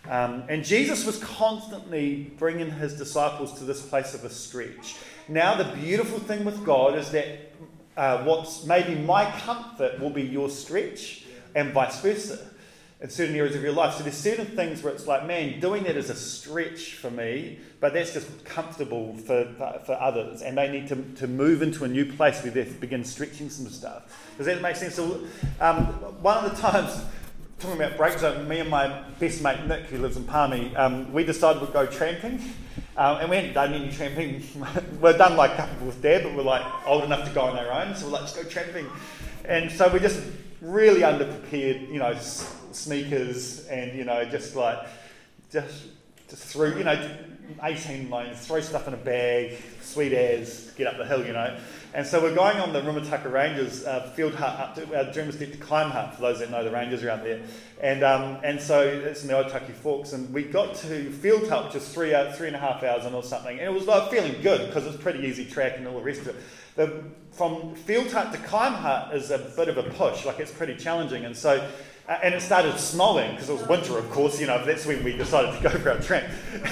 Um, 0.09 0.43
and 0.49 0.63
Jesus 0.63 1.05
was 1.05 1.17
constantly 1.19 2.31
bringing 2.37 2.71
his 2.71 2.93
disciples 2.93 3.57
to 3.59 3.63
this 3.63 3.81
place 3.81 4.13
of 4.13 4.23
a 4.23 4.29
stretch. 4.29 4.95
Now, 5.27 5.55
the 5.55 5.75
beautiful 5.75 6.19
thing 6.19 6.45
with 6.45 6.63
God 6.63 6.97
is 6.97 7.11
that 7.11 7.53
uh, 7.97 8.23
what's 8.23 8.65
maybe 8.65 8.95
my 8.95 9.29
comfort 9.39 9.99
will 9.99 10.09
be 10.09 10.21
your 10.21 10.49
stretch, 10.49 11.25
and 11.55 11.71
vice 11.71 11.99
versa 12.01 12.37
in 13.01 13.09
certain 13.09 13.35
areas 13.35 13.55
of 13.55 13.63
your 13.63 13.73
life. 13.73 13.95
So 13.95 14.03
there's 14.03 14.15
certain 14.15 14.45
things 14.45 14.83
where 14.83 14.93
it's 14.93 15.07
like, 15.07 15.25
man, 15.25 15.59
doing 15.59 15.83
that 15.83 15.97
is 15.97 16.09
a 16.09 16.15
stretch 16.15 16.95
for 16.95 17.09
me, 17.09 17.59
but 17.79 17.93
that's 17.93 18.13
just 18.13 18.45
comfortable 18.45 19.15
for, 19.17 19.45
for 19.85 19.93
others. 19.93 20.41
And 20.41 20.57
they 20.57 20.69
need 20.69 20.87
to, 20.89 20.95
to 21.15 21.27
move 21.27 21.61
into 21.61 21.83
a 21.83 21.87
new 21.87 22.11
place 22.13 22.41
where 22.43 22.51
they 22.51 22.63
begin 22.63 23.03
stretching 23.03 23.49
some 23.49 23.67
stuff. 23.67 24.35
Does 24.37 24.45
that 24.45 24.61
make 24.61 24.75
sense? 24.75 24.95
So, 24.95 25.25
um, 25.59 25.85
one 26.21 26.43
of 26.43 26.55
the 26.55 26.61
times, 26.61 27.01
talking 27.59 27.81
about 27.81 27.97
break 27.97 28.19
zone, 28.19 28.47
me 28.47 28.59
and 28.59 28.69
my 28.69 29.03
best 29.19 29.41
mate 29.41 29.65
Nick, 29.65 29.83
who 29.83 29.97
lives 29.97 30.17
in 30.17 30.23
Palmy, 30.25 30.75
um, 30.75 31.11
we 31.13 31.23
decided 31.23 31.61
we'd 31.61 31.73
go 31.73 31.85
tramping. 31.85 32.41
Um, 32.97 33.17
and 33.17 33.29
we 33.29 33.35
hadn't 33.35 33.53
done 33.53 33.73
any 33.73 33.91
tramping. 33.91 34.41
we'd 35.01 35.17
done 35.17 35.35
like 35.35 35.51
a 35.51 35.57
couple 35.57 35.87
with 35.87 36.01
dad, 36.01 36.23
but 36.23 36.33
we're 36.33 36.43
like 36.43 36.65
old 36.87 37.03
enough 37.03 37.27
to 37.27 37.33
go 37.33 37.41
on 37.41 37.57
our 37.57 37.71
own. 37.71 37.95
So 37.95 38.05
we're 38.05 38.13
like, 38.13 38.21
let's 38.21 38.35
go 38.35 38.43
tramping. 38.43 38.87
And 39.43 39.71
so 39.71 39.91
we're 39.91 39.99
just 39.99 40.21
really 40.61 41.01
underprepared, 41.01 41.91
you 41.91 41.99
know, 41.99 42.15
sneakers 42.71 43.65
and, 43.67 43.97
you 43.97 44.05
know, 44.05 44.25
just 44.25 44.55
like, 44.55 44.79
just, 45.51 45.85
just 46.29 46.43
threw, 46.43 46.77
you 46.77 46.83
know, 46.83 47.17
18 47.61 48.09
lines, 48.09 48.45
throw 48.47 48.59
stuff 48.61 48.87
in 48.87 48.93
a 48.93 48.97
bag, 48.97 49.57
sweet 49.81 50.13
as, 50.13 50.71
get 50.77 50.87
up 50.87 50.97
the 50.97 51.05
hill, 51.05 51.25
you 51.25 51.33
know. 51.33 51.57
And 51.95 52.05
so 52.05 52.21
we're 52.21 52.35
going 52.35 52.57
on 52.57 52.73
the 52.73 52.81
Rimutaka 52.81 53.31
Ranges 53.31 53.85
uh, 53.85 54.11
field 54.17 54.35
hut 54.35 54.59
up 54.59 54.75
to 54.75 54.93
uh, 54.93 55.13
Dermot 55.13 55.39
to 55.39 55.47
Kime 55.47 55.89
Hut, 55.91 56.13
for 56.13 56.23
those 56.23 56.39
that 56.39 56.51
know 56.51 56.61
the 56.61 56.69
ranges 56.69 57.05
around 57.05 57.23
there. 57.23 57.39
And, 57.81 58.03
um, 58.03 58.37
and 58.43 58.59
so 58.59 58.81
it's 58.81 59.21
in 59.21 59.29
the 59.29 59.33
Otaki 59.35 59.71
Forks, 59.71 60.11
and 60.11 60.33
we 60.33 60.43
got 60.43 60.75
to 60.75 61.09
field 61.09 61.47
hut, 61.47 61.67
which 61.67 61.75
is 61.75 61.87
three, 61.87 62.13
uh, 62.13 62.33
three 62.33 62.47
and 62.47 62.55
a 62.57 62.59
half 62.59 62.83
hours 62.83 63.05
or 63.05 63.23
something, 63.23 63.57
and 63.57 63.65
it 63.65 63.73
was 63.73 63.85
like 63.85 64.11
feeling 64.11 64.35
good 64.41 64.67
because 64.67 64.85
it's 64.85 65.01
pretty 65.01 65.25
easy 65.25 65.45
track 65.45 65.77
and 65.77 65.87
all 65.87 65.97
the 65.99 66.03
rest 66.03 66.19
of 66.19 66.27
it. 66.27 66.35
The, 66.75 67.01
from 67.31 67.75
field 67.75 68.11
hut 68.11 68.33
to 68.33 68.39
Kime 68.39 68.75
Hut 68.75 69.15
is 69.15 69.31
a 69.31 69.37
bit 69.37 69.69
of 69.69 69.77
a 69.77 69.83
push, 69.83 70.25
like 70.25 70.41
it's 70.41 70.51
pretty 70.51 70.75
challenging. 70.75 71.23
And 71.23 71.35
so 71.35 71.65
uh, 72.07 72.19
and 72.21 72.35
it 72.35 72.41
started 72.41 72.77
snowing 72.77 73.31
because 73.31 73.49
it 73.49 73.53
was 73.53 73.67
winter, 73.67 73.97
of 73.97 74.09
course. 74.11 74.39
You 74.39 74.45
know, 74.45 74.63
that's 74.63 74.85
when 74.85 75.03
we 75.03 75.17
decided 75.17 75.55
to 75.57 75.63
go 75.63 75.69
for 75.69 75.91
our 75.91 75.99
tramp. 75.99 76.27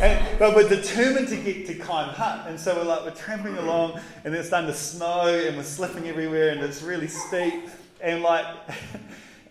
and, 0.00 0.38
but 0.38 0.56
we're 0.56 0.68
determined 0.68 1.28
to 1.28 1.36
get 1.36 1.66
to 1.66 1.74
Kime 1.74 2.08
Hut, 2.08 2.46
and 2.48 2.58
so 2.58 2.74
we're 2.74 2.84
like 2.84 3.04
we're 3.04 3.12
tramping 3.12 3.56
along, 3.56 4.00
and 4.24 4.34
it's 4.34 4.48
starting 4.48 4.68
to 4.68 4.76
snow, 4.76 5.28
and 5.28 5.56
we're 5.56 5.62
slipping 5.62 6.08
everywhere, 6.08 6.50
and 6.50 6.60
it's 6.60 6.82
really 6.82 7.08
steep, 7.08 7.68
and 8.00 8.22
like. 8.22 8.46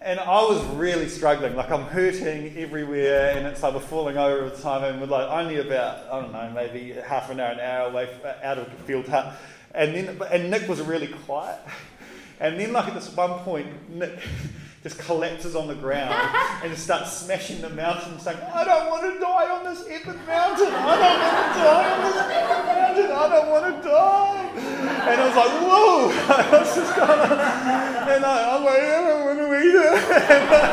And 0.02 0.18
I 0.18 0.42
was 0.44 0.64
really 0.76 1.10
struggling, 1.10 1.58
like 1.58 1.70
I'm 1.70 1.84
hurting 1.84 2.58
everywhere, 2.58 3.36
and 3.36 3.46
it's 3.46 3.62
like 3.62 3.74
we're 3.74 3.82
falling 3.82 4.16
over 4.16 4.46
all 4.46 4.50
the 4.50 4.56
time, 4.56 4.86
and 4.86 5.02
we're 5.02 5.08
like 5.08 5.30
only 5.30 5.58
about 5.58 6.08
I 6.10 6.22
don't 6.22 6.32
know, 6.32 6.50
maybe 6.56 6.94
half 7.06 7.30
an 7.30 7.42
hour, 7.42 7.52
an 7.52 7.60
hour 7.60 7.90
away 7.90 8.08
out 8.42 8.58
of 8.58 8.72
the 8.72 8.78
field 8.84 9.10
hut, 9.10 9.36
and 9.76 9.94
then 9.94 10.18
and 10.32 10.50
Nick 10.50 10.70
was 10.70 10.80
really 10.80 11.08
quiet, 11.08 11.60
and 12.40 12.58
then 12.58 12.72
like 12.72 12.88
at 12.88 12.94
this 12.94 13.14
one 13.14 13.40
point, 13.42 13.68
Nick 13.90 14.18
just 14.84 14.98
collapses 15.00 15.56
on 15.56 15.68
the 15.68 15.76
ground 15.76 16.14
and 16.64 16.72
just 16.72 16.84
starts 16.84 17.12
smashing 17.12 17.62
the 17.62 17.70
mountain, 17.70 18.18
saying, 18.20 18.38
I 18.54 18.64
don't 18.64 18.90
want 18.90 19.14
to 19.14 19.20
die 19.20 19.50
on 19.50 19.66
this 19.66 19.84
epic 19.90 20.16
mountain. 20.26 20.72
I 20.72 20.96
don't 20.96 21.20
want 21.20 21.40
to 21.44 21.60
die 21.60 21.92
on 21.92 22.02
this 22.08 22.20
epic 22.32 22.66
mountain. 22.66 23.12
I 23.12 23.30
don't 23.30 23.50
want 23.50 23.66
to 23.66 23.90
die. 23.90 24.40
And 25.10 25.22
I 25.22 25.28
was 25.28 25.36
like, 25.36 25.54
whoa, 25.62 26.10
what's 26.58 26.76
just 26.76 26.96
going 26.96 27.10
on? 27.10 27.40
And 28.10 28.26
I, 28.26 28.56
I'm 28.56 28.64
like, 28.64 28.80
I 28.80 29.04
don't 29.08 29.26
want 29.26 29.40
to 29.40 29.46
either. 29.58 29.96
And 30.34 30.50
I, 30.50 30.64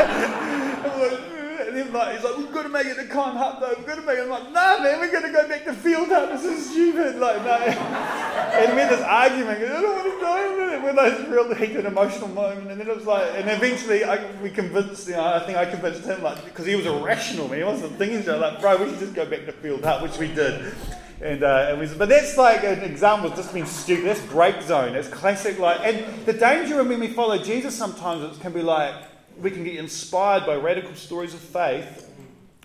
I'm 0.84 1.00
like, 1.00 1.35
and 1.76 1.88
then 1.88 1.92
like, 1.92 2.14
he's 2.14 2.25
like, 2.25 2.37
we've 2.38 2.52
got 2.52 2.62
to 2.62 2.68
make 2.68 2.87
it 2.87 2.95
to 2.95 3.04
Kime 3.04 3.37
Hut 3.37 3.59
though, 3.61 3.75
we've 3.76 3.87
got 3.87 3.97
to 3.97 4.02
make 4.02 4.18
it. 4.18 4.23
I'm 4.23 4.30
like, 4.30 4.50
nah 4.52 4.78
man, 4.83 4.99
we're 4.99 5.12
going 5.12 5.25
to 5.25 5.33
go 5.33 5.47
back 5.47 5.64
to 5.64 5.75
Field 5.75 6.09
Hut, 6.09 6.30
this 6.30 6.45
is 6.45 6.71
stupid. 6.71 7.16
Like, 7.16 7.45
no. 7.45 8.12
And 8.56 8.75
we 8.75 8.80
had 8.80 8.90
this 8.90 9.02
argument, 9.02 9.59
I 9.59 9.83
don't 9.83 9.97
want 9.97 10.14
to 10.14 10.21
die, 10.21 10.83
with 10.83 10.97
this 10.97 11.28
real 11.28 11.54
heated 11.54 11.85
emotional 11.85 12.28
moment. 12.28 12.71
And 12.71 12.80
then 12.80 12.88
it 12.88 12.97
was 12.97 13.04
like, 13.04 13.30
and 13.35 13.50
eventually 13.50 14.04
I, 14.04 14.30
we 14.40 14.49
convinced, 14.49 15.09
you 15.09 15.14
know, 15.14 15.25
I 15.25 15.40
think 15.40 15.59
I 15.59 15.66
convinced 15.66 16.04
him, 16.04 16.23
like, 16.23 16.42
because 16.45 16.64
he 16.64 16.75
was 16.75 16.87
irrational, 16.87 17.49
man, 17.49 17.59
he 17.59 17.64
wasn't 17.64 17.97
thinking 17.97 18.23
so, 18.23 18.38
like, 18.38 18.61
bro, 18.61 18.83
we 18.83 18.90
should 18.90 18.99
just 19.00 19.14
go 19.14 19.26
back 19.26 19.45
to 19.45 19.52
Field 19.52 19.85
Hut, 19.85 20.02
which 20.02 20.16
we 20.16 20.28
did. 20.28 20.75
And, 21.21 21.42
uh, 21.42 21.68
and 21.71 21.80
we, 21.80 21.87
but 21.87 22.09
that's 22.09 22.37
like 22.37 22.62
an 22.64 22.80
example 22.80 23.30
of 23.30 23.37
just 23.37 23.52
being 23.52 23.66
stupid. 23.66 24.04
That's 24.04 24.21
break 24.26 24.61
zone. 24.62 24.95
It's 24.95 25.09
classic. 25.09 25.59
Like, 25.59 25.80
and 25.80 26.26
the 26.26 26.35
danger 26.35 26.78
of 26.80 26.88
when 26.88 27.00
we 27.00 27.09
follow 27.09 27.38
Jesus 27.38 27.75
sometimes 27.75 28.37
it 28.37 28.40
can 28.40 28.52
be 28.52 28.62
like, 28.62 28.95
we 29.40 29.50
can 29.50 29.64
get 29.64 29.76
inspired 29.76 30.46
by 30.46 30.56
radical 30.56 30.94
stories 30.94 31.34
of 31.34 31.40
faith 31.40 32.10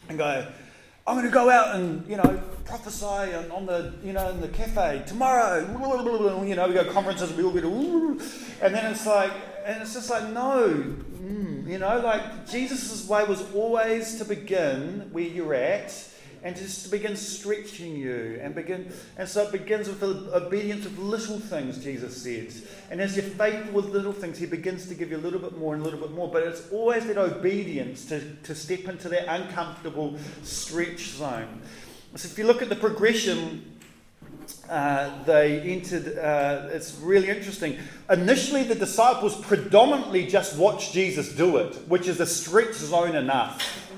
and 0.09 0.17
go, 0.17 0.47
I'm 1.05 1.15
going 1.15 1.25
to 1.25 1.31
go 1.31 1.49
out 1.49 1.75
and, 1.75 2.07
you 2.07 2.17
know, 2.17 2.41
prophesy 2.65 3.05
on 3.05 3.65
the, 3.65 3.93
you 4.03 4.13
know, 4.13 4.29
in 4.29 4.39
the 4.39 4.47
cafe 4.47 5.03
tomorrow. 5.07 5.59
You 5.59 6.55
know, 6.55 6.67
we 6.67 6.73
go 6.73 6.91
conferences, 6.91 7.33
we 7.33 7.43
all 7.43 7.51
get, 7.51 7.63
and 7.63 8.75
then 8.75 8.91
it's 8.91 9.05
like, 9.05 9.31
and 9.65 9.81
it's 9.81 9.93
just 9.93 10.09
like, 10.09 10.29
no, 10.29 10.69
mm, 10.69 11.67
you 11.67 11.79
know, 11.79 11.99
like 11.99 12.49
Jesus' 12.49 13.07
way 13.07 13.23
was 13.25 13.43
always 13.53 14.17
to 14.17 14.25
begin 14.25 15.09
where 15.11 15.23
you're 15.23 15.53
at 15.53 15.91
and 16.43 16.55
just 16.55 16.85
to 16.85 16.91
begin 16.91 17.15
stretching 17.15 17.95
you 17.95 18.39
and 18.41 18.55
begin 18.55 18.91
and 19.17 19.27
so 19.27 19.43
it 19.43 19.51
begins 19.51 19.87
with 19.87 19.99
the 19.99 20.35
obedience 20.35 20.85
of 20.85 20.97
little 20.99 21.39
things 21.39 21.83
jesus 21.83 22.21
says 22.21 22.65
and 22.89 22.99
as 22.99 23.15
you're 23.15 23.25
faithful 23.25 23.73
with 23.73 23.85
little 23.85 24.13
things 24.13 24.37
he 24.37 24.45
begins 24.45 24.87
to 24.87 24.95
give 24.95 25.11
you 25.11 25.17
a 25.17 25.19
little 25.19 25.39
bit 25.39 25.57
more 25.57 25.73
and 25.73 25.81
a 25.81 25.85
little 25.85 25.99
bit 25.99 26.11
more 26.11 26.29
but 26.29 26.43
it's 26.43 26.71
always 26.71 27.05
that 27.05 27.17
obedience 27.17 28.05
to, 28.05 28.21
to 28.43 28.55
step 28.55 28.85
into 28.85 29.09
that 29.09 29.25
uncomfortable 29.27 30.17
stretch 30.43 31.09
zone 31.09 31.61
so 32.15 32.27
if 32.27 32.37
you 32.37 32.45
look 32.45 32.61
at 32.61 32.69
the 32.69 32.75
progression 32.75 33.71
uh, 34.69 35.23
they 35.25 35.59
entered, 35.61 36.17
uh, 36.17 36.69
it's 36.71 36.97
really 36.99 37.29
interesting. 37.29 37.77
Initially, 38.09 38.63
the 38.63 38.75
disciples 38.75 39.39
predominantly 39.41 40.25
just 40.27 40.57
watched 40.57 40.93
Jesus 40.93 41.33
do 41.35 41.57
it, 41.57 41.75
which 41.87 42.07
is 42.07 42.19
a 42.19 42.25
stretch 42.25 42.73
zone 42.73 43.15
enough. 43.15 43.90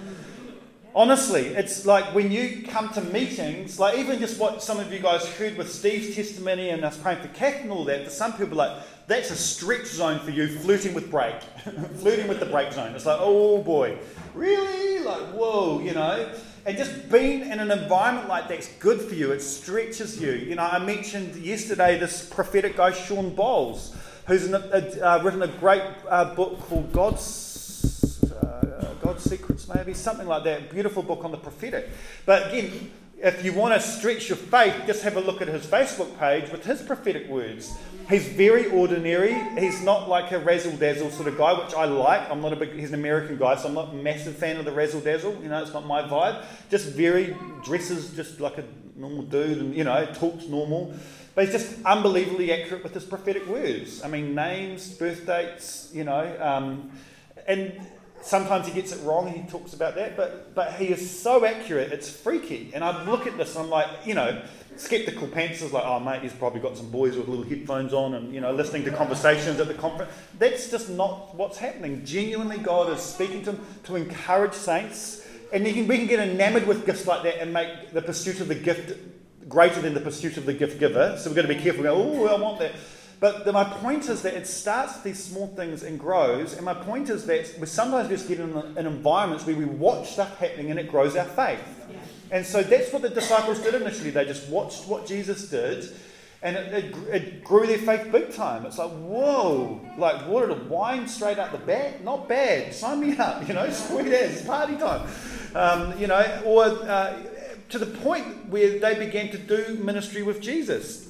Honestly, 0.96 1.48
it's 1.48 1.88
like 1.88 2.06
when 2.14 2.32
you 2.32 2.62
come 2.68 2.88
to 2.90 3.02
meetings, 3.02 3.80
like 3.80 3.98
even 3.98 4.20
just 4.20 4.40
what 4.40 4.62
some 4.62 4.80
of 4.80 4.94
you 4.94 5.00
guys 5.00 5.28
heard 5.38 5.58
with 5.58 5.72
Steve's 5.72 6.16
testimony 6.16 6.70
and 6.70 6.86
us 6.86 6.96
praying 6.98 7.20
for 7.20 7.30
Kath 7.30 7.62
and 7.62 7.72
all 7.72 7.84
that, 7.86 8.04
for 8.04 8.12
some 8.12 8.34
people, 8.34 8.58
like, 8.58 8.78
that's 9.08 9.32
a 9.32 9.36
stretch 9.36 9.88
zone 9.88 10.20
for 10.20 10.30
you, 10.30 10.48
flirting 10.48 10.94
with 10.94 11.10
break. 11.10 11.36
flirting 11.96 12.28
with 12.28 12.40
the 12.40 12.46
break 12.46 12.72
zone. 12.74 12.94
It's 12.94 13.08
like, 13.08 13.18
oh 13.20 13.64
boy, 13.64 13.98
really? 14.36 15.04
Like, 15.04 15.34
whoa, 15.34 15.80
you 15.80 15.94
know? 15.94 16.32
And 16.68 16.78
just 16.78 17.12
being 17.12 17.42
in 17.42 17.60
an 17.60 17.72
environment 17.72 18.30
like 18.30 18.48
that's 18.48 18.68
good 18.76 19.02
for 19.02 19.16
you. 19.16 19.32
It 19.32 19.42
stretches 19.42 20.22
you. 20.22 20.32
You 20.32 20.56
know, 20.56 20.64
I 20.64 20.78
mentioned 20.78 21.36
yesterday 21.38 21.98
this 21.98 22.30
prophetic 22.30 22.78
guy, 22.78 22.92
Shawn 22.92 23.36
Bolz, 23.36 23.96
who's 24.28 24.48
a, 24.50 25.06
uh, 25.06 25.24
written 25.24 25.42
a 25.42 25.48
great 25.48 25.82
uh, 26.08 26.36
book 26.36 26.60
called 26.60 26.94
God's 26.94 27.54
Secrets, 29.34 29.68
maybe, 29.74 29.96
something 29.96 30.28
like 30.28 30.44
that. 30.44 30.70
Beautiful 30.70 31.02
book 31.02 31.26
on 31.26 31.32
the 31.32 31.38
prophetic. 31.38 31.90
But 32.24 32.50
again, 32.50 32.92
if 33.18 33.44
you 33.44 33.52
want 33.52 33.74
to 33.74 33.80
stretch 33.80 34.30
your 34.30 34.36
faith, 34.36 34.76
just 34.86 35.02
have 35.02 35.18
a 35.18 35.22
look 35.22 35.42
at 35.42 35.48
his 35.48 35.66
Facebook 35.66 36.20
page 36.20 36.52
with 36.52 36.64
his 36.64 36.84
prophetic 36.84 37.28
words. 37.28 37.76
He's 38.10 38.28
very 38.28 38.68
ordinary. 38.68 39.34
He's 39.58 39.82
not 39.82 40.08
like 40.08 40.32
a 40.32 40.38
razzle 40.38 40.78
dazzle 40.78 41.10
sort 41.10 41.30
of 41.30 41.38
guy, 41.38 41.54
which 41.54 41.74
I 41.74 41.86
like. 41.86 42.30
I'm 42.30 42.42
not 42.42 42.54
a 42.54 42.56
big, 42.56 42.74
he's 42.74 42.90
an 42.90 43.00
American 43.00 43.38
guy, 43.38 43.56
so 43.56 43.70
I'm 43.70 43.74
not 43.74 43.90
a 43.90 43.94
massive 43.96 44.36
fan 44.36 44.58
of 44.58 44.66
the 44.66 44.72
razzle 44.72 45.02
dazzle. 45.02 45.36
You 45.42 45.50
know, 45.50 45.64
it's 45.64 45.74
not 45.74 45.88
my 45.88 46.04
vibe. 46.04 46.46
Just 46.70 46.90
very, 46.90 47.36
dresses 47.64 48.16
just 48.16 48.40
like 48.40 48.60
a 48.60 48.66
normal 48.96 49.24
dude 49.24 49.58
and, 49.58 49.76
you 49.76 49.84
know, 49.84 50.06
talks 50.14 50.46
normal. 50.46 50.94
But 51.34 51.46
he's 51.46 51.54
just 51.54 51.84
unbelievably 51.84 52.54
accurate 52.54 52.84
with 52.84 52.94
his 52.94 53.04
prophetic 53.04 53.48
words. 53.48 54.04
I 54.04 54.10
mean, 54.10 54.36
names, 54.36 54.92
birth 54.94 55.26
dates, 55.26 55.90
you 55.92 56.04
know, 56.04 56.38
um, 56.40 56.92
and 57.48 57.82
Sometimes 58.24 58.66
he 58.66 58.74
gets 58.74 58.94
it 58.94 59.04
wrong, 59.04 59.28
he 59.28 59.44
talks 59.50 59.74
about 59.74 59.96
that, 59.96 60.16
but, 60.16 60.56
but 60.56 60.74
he 60.76 60.86
is 60.86 61.20
so 61.20 61.46
accurate, 61.46 61.92
it's 61.92 62.10
freaky. 62.10 62.72
And 62.74 62.82
I 62.82 63.04
look 63.04 63.28
at 63.28 63.38
this 63.38 63.56
and 63.56 63.66
I'm 63.66 63.70
like, 63.70 63.88
you 64.06 64.14
know, 64.14 64.42
skeptical 64.78 65.28
pants 65.28 65.62
is 65.62 65.74
like, 65.74 65.84
oh, 65.86 66.00
mate, 66.00 66.22
he's 66.22 66.32
probably 66.32 66.62
got 66.62 66.78
some 66.78 66.90
boys 66.90 67.18
with 67.18 67.28
little 67.28 67.44
headphones 67.44 67.94
on 67.94 68.14
and, 68.14 68.34
you 68.34 68.40
know, 68.40 68.54
listening 68.54 68.86
to 68.86 68.92
conversations 68.92 69.60
at 69.60 69.68
the 69.68 69.74
conference. 69.74 70.10
That's 70.40 70.72
just 70.72 70.90
not 70.90 71.36
what's 71.36 71.58
happening. 71.58 72.06
Genuinely, 72.06 72.60
God 72.60 72.94
is 72.94 73.02
speaking 73.02 73.44
to 73.44 73.52
him 73.52 73.66
to 73.84 73.98
encourage 73.98 74.54
saints. 74.54 75.28
And 75.52 75.66
can, 75.66 75.86
we 75.86 75.98
can 75.98 76.08
get 76.08 76.20
enamored 76.20 76.66
with 76.66 76.86
gifts 76.86 77.06
like 77.06 77.24
that 77.24 77.42
and 77.42 77.52
make 77.52 77.92
the 77.92 78.02
pursuit 78.02 78.40
of 78.40 78.48
the 78.48 78.56
gift 78.56 78.98
greater 79.50 79.82
than 79.82 79.94
the 79.94 80.00
pursuit 80.00 80.38
of 80.38 80.46
the 80.46 80.54
gift 80.54 80.80
giver. 80.80 81.18
So 81.20 81.30
we've 81.30 81.36
got 81.36 81.44
to 81.44 81.48
be 81.50 81.56
careful. 81.56 81.84
We 81.84 81.90
go, 81.90 81.96
oh, 81.96 82.28
I 82.28 82.40
want 82.40 82.60
that. 82.60 82.72
But 83.20 83.46
the, 83.46 83.54
my 83.54 83.64
point 83.64 84.10
is 84.10 84.22
that 84.24 84.34
it 84.34 84.48
starts 84.48 84.96
with 84.96 85.04
these 85.04 85.24
small 85.24 85.48
things 85.48 85.84
and 85.84 86.00
grows. 86.00 86.54
And 86.54 86.66
my 86.66 86.74
point 86.74 87.10
is 87.10 87.26
that 87.26 87.58
we 87.60 87.68
sometimes 87.68 88.10
just 88.10 88.28
get 88.28 88.40
in, 88.40 88.58
in 88.78 88.86
environments 88.86 89.46
where 89.46 89.56
we 89.56 89.66
watch 89.66 90.12
stuff 90.12 90.38
happening 90.38 90.72
and 90.72 90.80
it 90.80 90.90
grows 90.90 91.16
our 91.16 91.26
faith. 91.26 91.60
Yeah. 91.90 91.98
And 92.32 92.46
so 92.46 92.62
that's 92.64 92.92
what 92.92 93.02
the 93.02 93.10
disciples 93.10 93.60
did 93.60 93.76
initially. 93.76 94.10
They 94.10 94.26
just 94.26 94.50
watched 94.50 94.88
what 94.88 95.06
Jesus 95.06 95.50
did 95.50 95.90
and 96.44 96.58
it, 96.58 96.74
it, 96.74 96.96
it, 97.08 97.44
grew 97.44 97.66
their 97.66 97.78
faith 97.78 98.12
big 98.12 98.34
time. 98.34 98.66
It's 98.66 98.78
like, 98.78 98.92
whoa, 98.92 99.80
like 99.98 100.28
water 100.28 100.50
to 100.50 100.56
wine 100.66 101.08
straight 101.08 101.40
out 101.40 101.54
the 101.54 101.58
bat? 101.58 102.04
Not 102.04 102.28
bad. 102.28 102.74
Sign 102.74 103.00
me 103.00 103.18
up, 103.18 103.48
you 103.48 103.54
know, 103.54 103.70
sweet 103.72 104.08
as, 104.08 104.42
party 104.42 104.76
time. 104.76 105.08
Um, 105.56 105.98
you 105.98 106.08
know, 106.08 106.42
or 106.46 106.66
uh, 106.66 107.18
to 107.70 107.80
the 107.80 107.86
point 107.86 108.50
where 108.50 108.78
they 108.78 109.00
began 109.00 109.30
to 109.30 109.38
do 109.38 109.80
ministry 109.82 110.22
with 110.22 110.42
Jesus. 110.42 111.08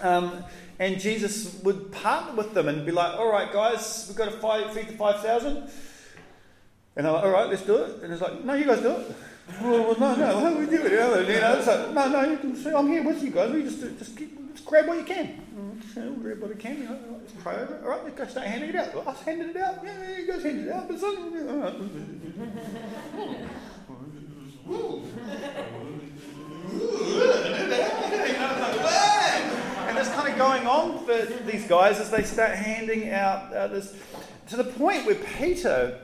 Um, 0.00 0.44
and 0.78 1.00
Jesus 1.00 1.60
would 1.62 1.90
partner 1.92 2.34
with 2.34 2.54
them 2.54 2.68
and 2.68 2.86
be 2.86 2.92
like, 2.92 3.18
all 3.18 3.30
right, 3.30 3.52
guys, 3.52 4.06
we've 4.08 4.16
got 4.16 4.26
to 4.26 4.38
fight, 4.38 4.72
feed 4.72 4.88
the 4.88 4.92
5,000. 4.94 5.56
And 5.56 7.06
they're 7.06 7.12
like, 7.12 7.24
all 7.24 7.30
right, 7.30 7.48
let's 7.48 7.62
do 7.62 7.76
it. 7.76 8.02
And 8.02 8.12
it's 8.12 8.22
like, 8.22 8.44
no, 8.44 8.54
you 8.54 8.64
guys 8.64 8.80
do 8.80 8.90
it. 8.90 9.16
well, 9.62 9.84
well, 9.84 9.98
no, 9.98 10.14
no, 10.14 10.40
how 10.40 10.50
do 10.50 10.58
we 10.58 10.66
do 10.66 10.84
it? 10.84 10.92
You 10.92 11.40
know, 11.40 11.56
it's 11.56 11.66
like, 11.66 11.92
no, 11.92 12.08
no, 12.08 12.30
you 12.30 12.36
can, 12.36 12.74
I'm 12.74 12.88
here 12.88 13.02
with 13.02 13.22
you 13.22 13.30
guys. 13.30 13.52
We 13.52 13.62
just, 13.62 13.80
just 13.98 14.16
keep 14.16 14.38
just 14.58 14.66
grab 14.66 14.88
what 14.88 14.98
you 14.98 15.04
can. 15.04 15.40
Mm, 15.94 16.22
grab 16.22 16.40
what 16.40 16.50
you 16.50 16.56
can. 16.56 16.78
You 16.78 16.84
know, 16.84 16.98
let's 17.20 17.32
pray 17.32 17.54
over 17.54 17.76
it. 17.76 17.82
All 17.84 17.90
right, 17.90 18.02
let's 18.02 18.16
go 18.16 18.26
start 18.26 18.46
handing 18.48 18.70
it 18.70 18.76
out. 18.76 18.92
Well, 18.92 19.08
us 19.08 19.22
handing 19.22 19.50
it 19.50 19.56
out. 19.56 19.78
Yeah, 19.84 20.18
you 20.18 20.26
guys 20.26 20.42
hand 20.42 20.66
it 20.66 20.72
out. 20.72 20.88
But 20.88 20.98
some, 20.98 21.32
that's 29.98 30.14
kind 30.14 30.30
of 30.30 30.38
going 30.38 30.64
on 30.64 31.04
for 31.04 31.42
these 31.42 31.66
guys 31.66 31.98
as 31.98 32.08
they 32.08 32.22
start 32.22 32.52
handing 32.52 33.10
out 33.10 33.52
uh, 33.52 33.66
this 33.66 33.96
to 34.46 34.56
the 34.56 34.62
point 34.62 35.04
where 35.04 35.16
Peter 35.16 35.98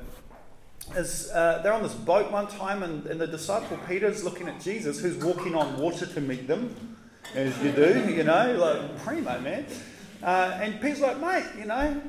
is 0.97 1.31
uh, 1.31 1.61
they're 1.63 1.73
on 1.73 1.85
this 1.85 1.95
boat 1.95 2.29
one 2.33 2.49
time 2.49 2.83
and, 2.83 3.07
and 3.07 3.21
the 3.21 3.27
disciple 3.29 3.79
Peter's 3.87 4.25
looking 4.25 4.49
at 4.49 4.61
Jesus 4.61 5.01
who's 5.01 5.17
walking 5.25 5.55
on 5.55 5.79
water 5.79 6.07
to 6.07 6.21
meet 6.21 6.49
them 6.49 6.97
as 7.37 7.57
you 7.63 7.71
do, 7.71 8.13
you 8.13 8.25
know, 8.25 8.57
like 8.57 8.99
primo, 9.05 9.41
man. 9.41 9.65
Uh, 10.23 10.59
and 10.61 10.81
Peter's 10.81 11.01
like, 11.01 11.21
mate, 11.21 11.45
you 11.57 11.67
know, 11.67 12.03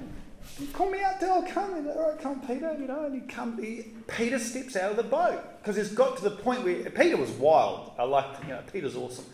call 0.73 0.89
me 0.89 1.03
out 1.03 1.21
I'll 1.21 1.43
come. 1.43 1.75
And, 1.75 1.87
All 1.89 2.09
right, 2.09 2.19
come, 2.19 2.41
Peter, 2.41 2.75
you 2.79 2.87
know. 2.87 3.05
And 3.05 3.21
he 3.21 3.27
come, 3.27 3.61
he, 3.61 3.93
Peter 4.07 4.39
steps 4.39 4.75
out 4.75 4.89
of 4.91 4.97
the 4.97 5.03
boat 5.03 5.41
because 5.61 5.77
it's 5.77 5.93
got 5.93 6.17
to 6.17 6.23
the 6.23 6.31
point 6.31 6.63
where 6.63 6.89
Peter 6.89 7.17
was 7.17 7.29
wild. 7.31 7.91
I 7.99 8.03
like, 8.03 8.25
you 8.43 8.49
know, 8.49 8.61
Peter's 8.71 8.95
awesome. 8.95 9.25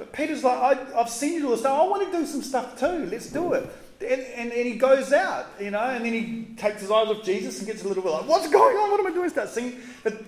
But 0.00 0.14
Peter's 0.14 0.42
like, 0.42 0.78
I, 0.78 0.98
have 0.98 1.10
seen 1.10 1.34
you 1.34 1.40
do 1.42 1.48
this 1.50 1.60
stuff. 1.60 1.78
I 1.78 1.84
want 1.84 2.10
to 2.10 2.18
do 2.18 2.24
some 2.24 2.40
stuff 2.40 2.80
too. 2.80 3.04
Let's 3.04 3.30
do 3.30 3.52
it. 3.52 3.70
And, 4.00 4.22
and, 4.22 4.50
and, 4.50 4.66
he 4.66 4.76
goes 4.76 5.12
out, 5.12 5.46
you 5.60 5.70
know, 5.70 5.78
and 5.78 6.02
then 6.02 6.14
he 6.14 6.54
takes 6.56 6.80
his 6.80 6.90
eyes 6.90 7.08
off 7.08 7.22
Jesus 7.22 7.58
and 7.58 7.66
gets 7.66 7.84
a 7.84 7.88
little 7.88 8.02
bit 8.02 8.10
like, 8.10 8.26
what's 8.26 8.48
going 8.48 8.78
on? 8.78 8.90
What 8.90 8.98
am 8.98 9.06
I 9.08 9.10
doing? 9.10 9.28
Start 9.28 9.50
singing. 9.50 9.78
But 10.02 10.22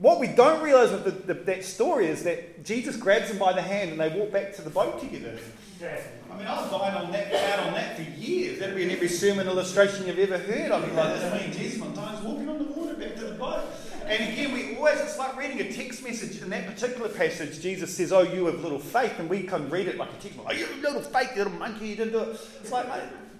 what 0.00 0.20
we 0.20 0.26
don't 0.26 0.62
realize 0.62 0.90
with 0.90 1.04
the, 1.04 1.32
the, 1.32 1.40
that 1.44 1.64
story 1.64 2.08
is 2.08 2.24
that 2.24 2.62
Jesus 2.62 2.94
grabs 2.98 3.30
him 3.30 3.38
by 3.38 3.54
the 3.54 3.62
hand 3.62 3.92
and 3.92 3.98
they 3.98 4.10
walk 4.10 4.32
back 4.32 4.54
to 4.56 4.60
the 4.60 4.68
boat 4.68 5.00
together. 5.00 5.38
Yeah. 5.80 5.98
I 6.30 6.36
mean, 6.36 6.46
I 6.46 6.60
was 6.60 6.70
dying 6.70 6.94
on 6.94 7.10
that, 7.12 7.58
out 7.58 7.68
on 7.68 7.72
that 7.72 7.96
for 7.96 8.02
years. 8.02 8.58
That'd 8.58 8.76
be 8.76 8.82
in 8.82 8.90
every 8.90 9.08
sermon 9.08 9.46
illustration 9.46 10.06
you've 10.06 10.18
ever 10.18 10.36
heard. 10.36 10.72
I'd 10.72 10.84
be 10.84 10.94
like, 10.94 11.14
this 11.14 11.32
me 11.32 11.44
and 11.46 11.54
Jesus 11.54 11.78
sometimes 11.78 12.22
walking 12.22 12.50
on 12.50 12.58
the 12.58 12.64
water 12.64 12.96
back 12.96 13.14
to 13.14 13.24
the 13.24 13.34
boat. 13.34 13.64
And 14.06 14.32
again, 14.32 14.52
we 14.52 14.76
always, 14.76 15.00
it's 15.00 15.18
like 15.18 15.36
reading 15.36 15.60
a 15.60 15.72
text 15.72 16.04
message. 16.04 16.40
In 16.40 16.50
that 16.50 16.66
particular 16.66 17.08
passage, 17.08 17.60
Jesus 17.60 17.96
says, 17.96 18.12
Oh, 18.12 18.22
you 18.22 18.46
have 18.46 18.60
little 18.60 18.78
faith. 18.78 19.18
And 19.18 19.28
we 19.28 19.42
can 19.42 19.68
read 19.68 19.88
it 19.88 19.98
like 19.98 20.10
a 20.10 20.22
text 20.22 20.36
message. 20.36 20.46
Oh, 20.48 20.52
you 20.52 20.66
have 20.66 20.94
little 20.94 21.02
faith, 21.02 21.30
you 21.32 21.44
little 21.44 21.58
monkey, 21.58 21.88
you 21.88 21.96
didn't 21.96 22.12
do 22.12 22.20
it. 22.20 22.40
It's 22.60 22.70
like, 22.70 22.86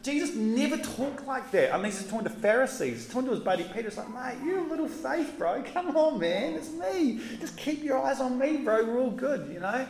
Jesus 0.02 0.37
never 0.37 0.76
talked 0.76 1.26
like 1.26 1.50
that 1.50 1.75
unless 1.75 2.00
he's 2.00 2.08
talking 2.08 2.28
to 2.28 2.30
Pharisees. 2.30 3.04
He's 3.04 3.08
talking 3.08 3.26
to 3.26 3.35
his 3.35 3.40
buddy 3.40 3.64
Peter. 3.64 3.88
It's 3.88 3.96
like, 3.96 4.08
mate, 4.08 4.44
you're 4.44 4.58
a 4.58 4.68
little 4.68 4.88
faith, 4.88 5.35
bro. 5.37 5.64
Come 5.73 5.97
on, 5.97 6.21
man. 6.21 6.54
It's 6.54 6.71
me. 6.71 7.21
Just 7.41 7.56
keep 7.56 7.82
your 7.82 7.99
eyes 7.99 8.21
on 8.21 8.38
me, 8.38 8.58
bro. 8.58 8.84
We're 8.84 9.00
all 9.00 9.10
good, 9.10 9.50
you 9.52 9.58
know? 9.58 9.86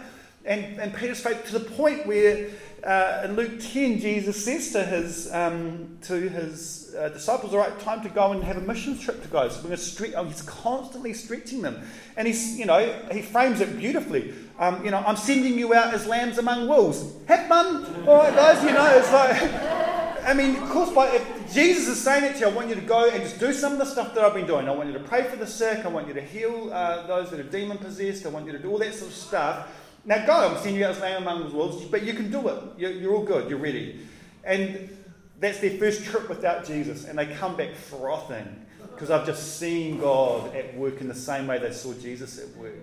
And, 0.46 0.81
and 0.81 0.94
Peter's 0.94 1.20
faith 1.20 1.44
to 1.46 1.59
the 1.59 1.70
point 1.70 2.07
where 2.07 2.48
uh, 2.85 3.23
in 3.25 3.37
Luke 3.37 3.61
10, 3.61 3.99
Jesus 3.99 4.45
says 4.45 4.73
to 4.73 4.85
his, 4.85 5.33
um, 5.33 5.99
to 6.03 6.29
his 6.29 6.95
uh, 6.97 7.09
disciples, 7.09 7.53
all 7.53 7.61
right, 7.61 7.79
time 7.81 8.03
to 8.03 8.09
go 8.09 8.33
and 8.33 8.43
have 8.45 8.57
a 8.57 8.61
mission 8.61 8.99
trip 8.99 9.23
to 9.23 9.29
go. 9.29 9.49
So 9.49 9.62
we're 9.62 9.77
going 9.77 9.79
to 9.79 10.15
oh, 10.15 10.25
he's 10.25 10.43
constantly 10.43 11.12
stretching 11.12 11.62
them. 11.62 11.83
And 12.17 12.27
he's, 12.27 12.59
you 12.59 12.67
know, 12.67 12.79
he 13.11 13.23
frames 13.23 13.61
it 13.61 13.77
beautifully. 13.77 14.35
Um, 14.59 14.85
you 14.85 14.91
know, 14.91 15.03
I'm 15.07 15.17
sending 15.17 15.59
you 15.59 15.75
out 15.75 15.95
as 15.95 16.07
lambs 16.07 16.39
among 16.39 16.69
wolves. 16.69 17.05
Have 17.29 17.49
fun. 17.49 18.07
All 18.07 18.19
right, 18.19 18.35
guys, 18.35 18.62
you 18.62 18.73
know, 18.73 18.97
it's 18.97 19.12
like... 19.12 19.97
I 20.27 20.35
mean, 20.35 20.57
of 20.57 20.69
course, 20.71 20.91
but 20.93 21.15
if 21.15 21.55
Jesus 21.55 21.87
is 21.87 22.03
saying 22.03 22.25
it 22.25 22.33
to 22.35 22.39
you, 22.41 22.47
I 22.47 22.53
want 22.53 22.69
you 22.69 22.75
to 22.75 22.81
go 22.81 23.09
and 23.09 23.23
just 23.23 23.39
do 23.39 23.53
some 23.53 23.73
of 23.75 23.79
the 23.79 23.85
stuff 23.85 24.12
that 24.15 24.25
I've 24.25 24.35
been 24.35 24.47
doing. 24.47 24.69
I 24.69 24.73
want 24.73 24.89
you 24.89 24.95
to 24.95 25.05
pray 25.05 25.23
for 25.23 25.37
the 25.37 25.47
sick. 25.47 25.85
I 25.85 25.89
want 25.89 26.09
you 26.09 26.15
to 26.15 26.21
heal 26.21 26.71
uh, 26.73 27.07
those 27.07 27.31
that 27.31 27.39
are 27.39 27.45
demon 27.45 27.79
possessed. 27.79 28.27
I 28.27 28.31
want 28.31 28.45
you 28.45 28.51
to 28.51 28.59
do 28.59 28.69
all 28.69 28.79
that 28.79 28.93
sort 28.93 29.12
of 29.12 29.17
stuff. 29.17 29.69
Now 30.07 30.25
go. 30.25 30.33
I'm 30.33 30.57
sending 30.57 30.77
you 30.77 30.87
out 30.87 30.92
as 30.92 31.01
lamb 31.01 31.23
among 31.23 31.49
the 31.49 31.55
wolves, 31.55 31.85
but 31.85 32.05
you 32.05 32.14
can 32.14 32.31
do 32.31 32.49
it. 32.49 32.62
You're, 32.79 32.92
you're 32.92 33.14
all 33.14 33.25
good. 33.25 33.51
You're 33.51 33.59
ready. 33.59 34.07
And 34.45 34.97
that's 35.40 35.59
their 35.59 35.77
first 35.79 36.05
trip 36.05 36.29
without 36.29 36.64
Jesus, 36.64 37.05
and 37.05 37.19
they 37.19 37.27
come 37.27 37.57
back 37.57 37.75
frothing 37.75 38.64
because 38.92 39.11
I've 39.11 39.27
just 39.27 39.59
seen 39.59 39.99
God 39.99 40.55
at 40.55 40.75
work 40.77 41.01
in 41.01 41.09
the 41.09 41.14
same 41.14 41.47
way 41.47 41.59
they 41.59 41.73
saw 41.73 41.92
Jesus 41.92 42.38
at 42.38 42.57
work. 42.57 42.77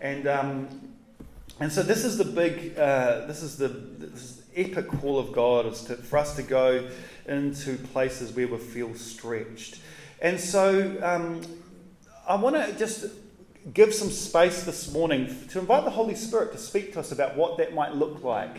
And 0.00 0.28
um, 0.28 0.68
and 1.58 1.72
so 1.72 1.82
this 1.82 2.04
is 2.04 2.18
the 2.18 2.24
big. 2.24 2.78
Uh, 2.78 3.26
this 3.26 3.42
is 3.42 3.56
the 3.56 3.68
this 3.68 4.42
epic 4.54 4.88
call 4.88 5.18
of 5.18 5.32
God 5.32 5.66
is 5.66 5.82
to, 5.82 5.96
for 5.96 6.18
us 6.18 6.36
to 6.36 6.42
go 6.42 6.88
into 7.26 7.76
places 7.76 8.32
where 8.32 8.46
we 8.46 8.58
feel 8.58 8.94
stretched. 8.94 9.78
And 10.20 10.38
so 10.38 10.96
um, 11.02 11.42
I 12.28 12.36
want 12.36 12.56
to 12.56 12.72
just 12.78 13.06
give 13.72 13.94
some 13.94 14.10
space 14.10 14.64
this 14.64 14.92
morning 14.92 15.34
to 15.48 15.58
invite 15.58 15.84
the 15.84 15.90
Holy 15.90 16.14
Spirit 16.14 16.52
to 16.52 16.58
speak 16.58 16.92
to 16.92 17.00
us 17.00 17.12
about 17.12 17.36
what 17.36 17.58
that 17.58 17.74
might 17.74 17.94
look 17.94 18.22
like. 18.22 18.56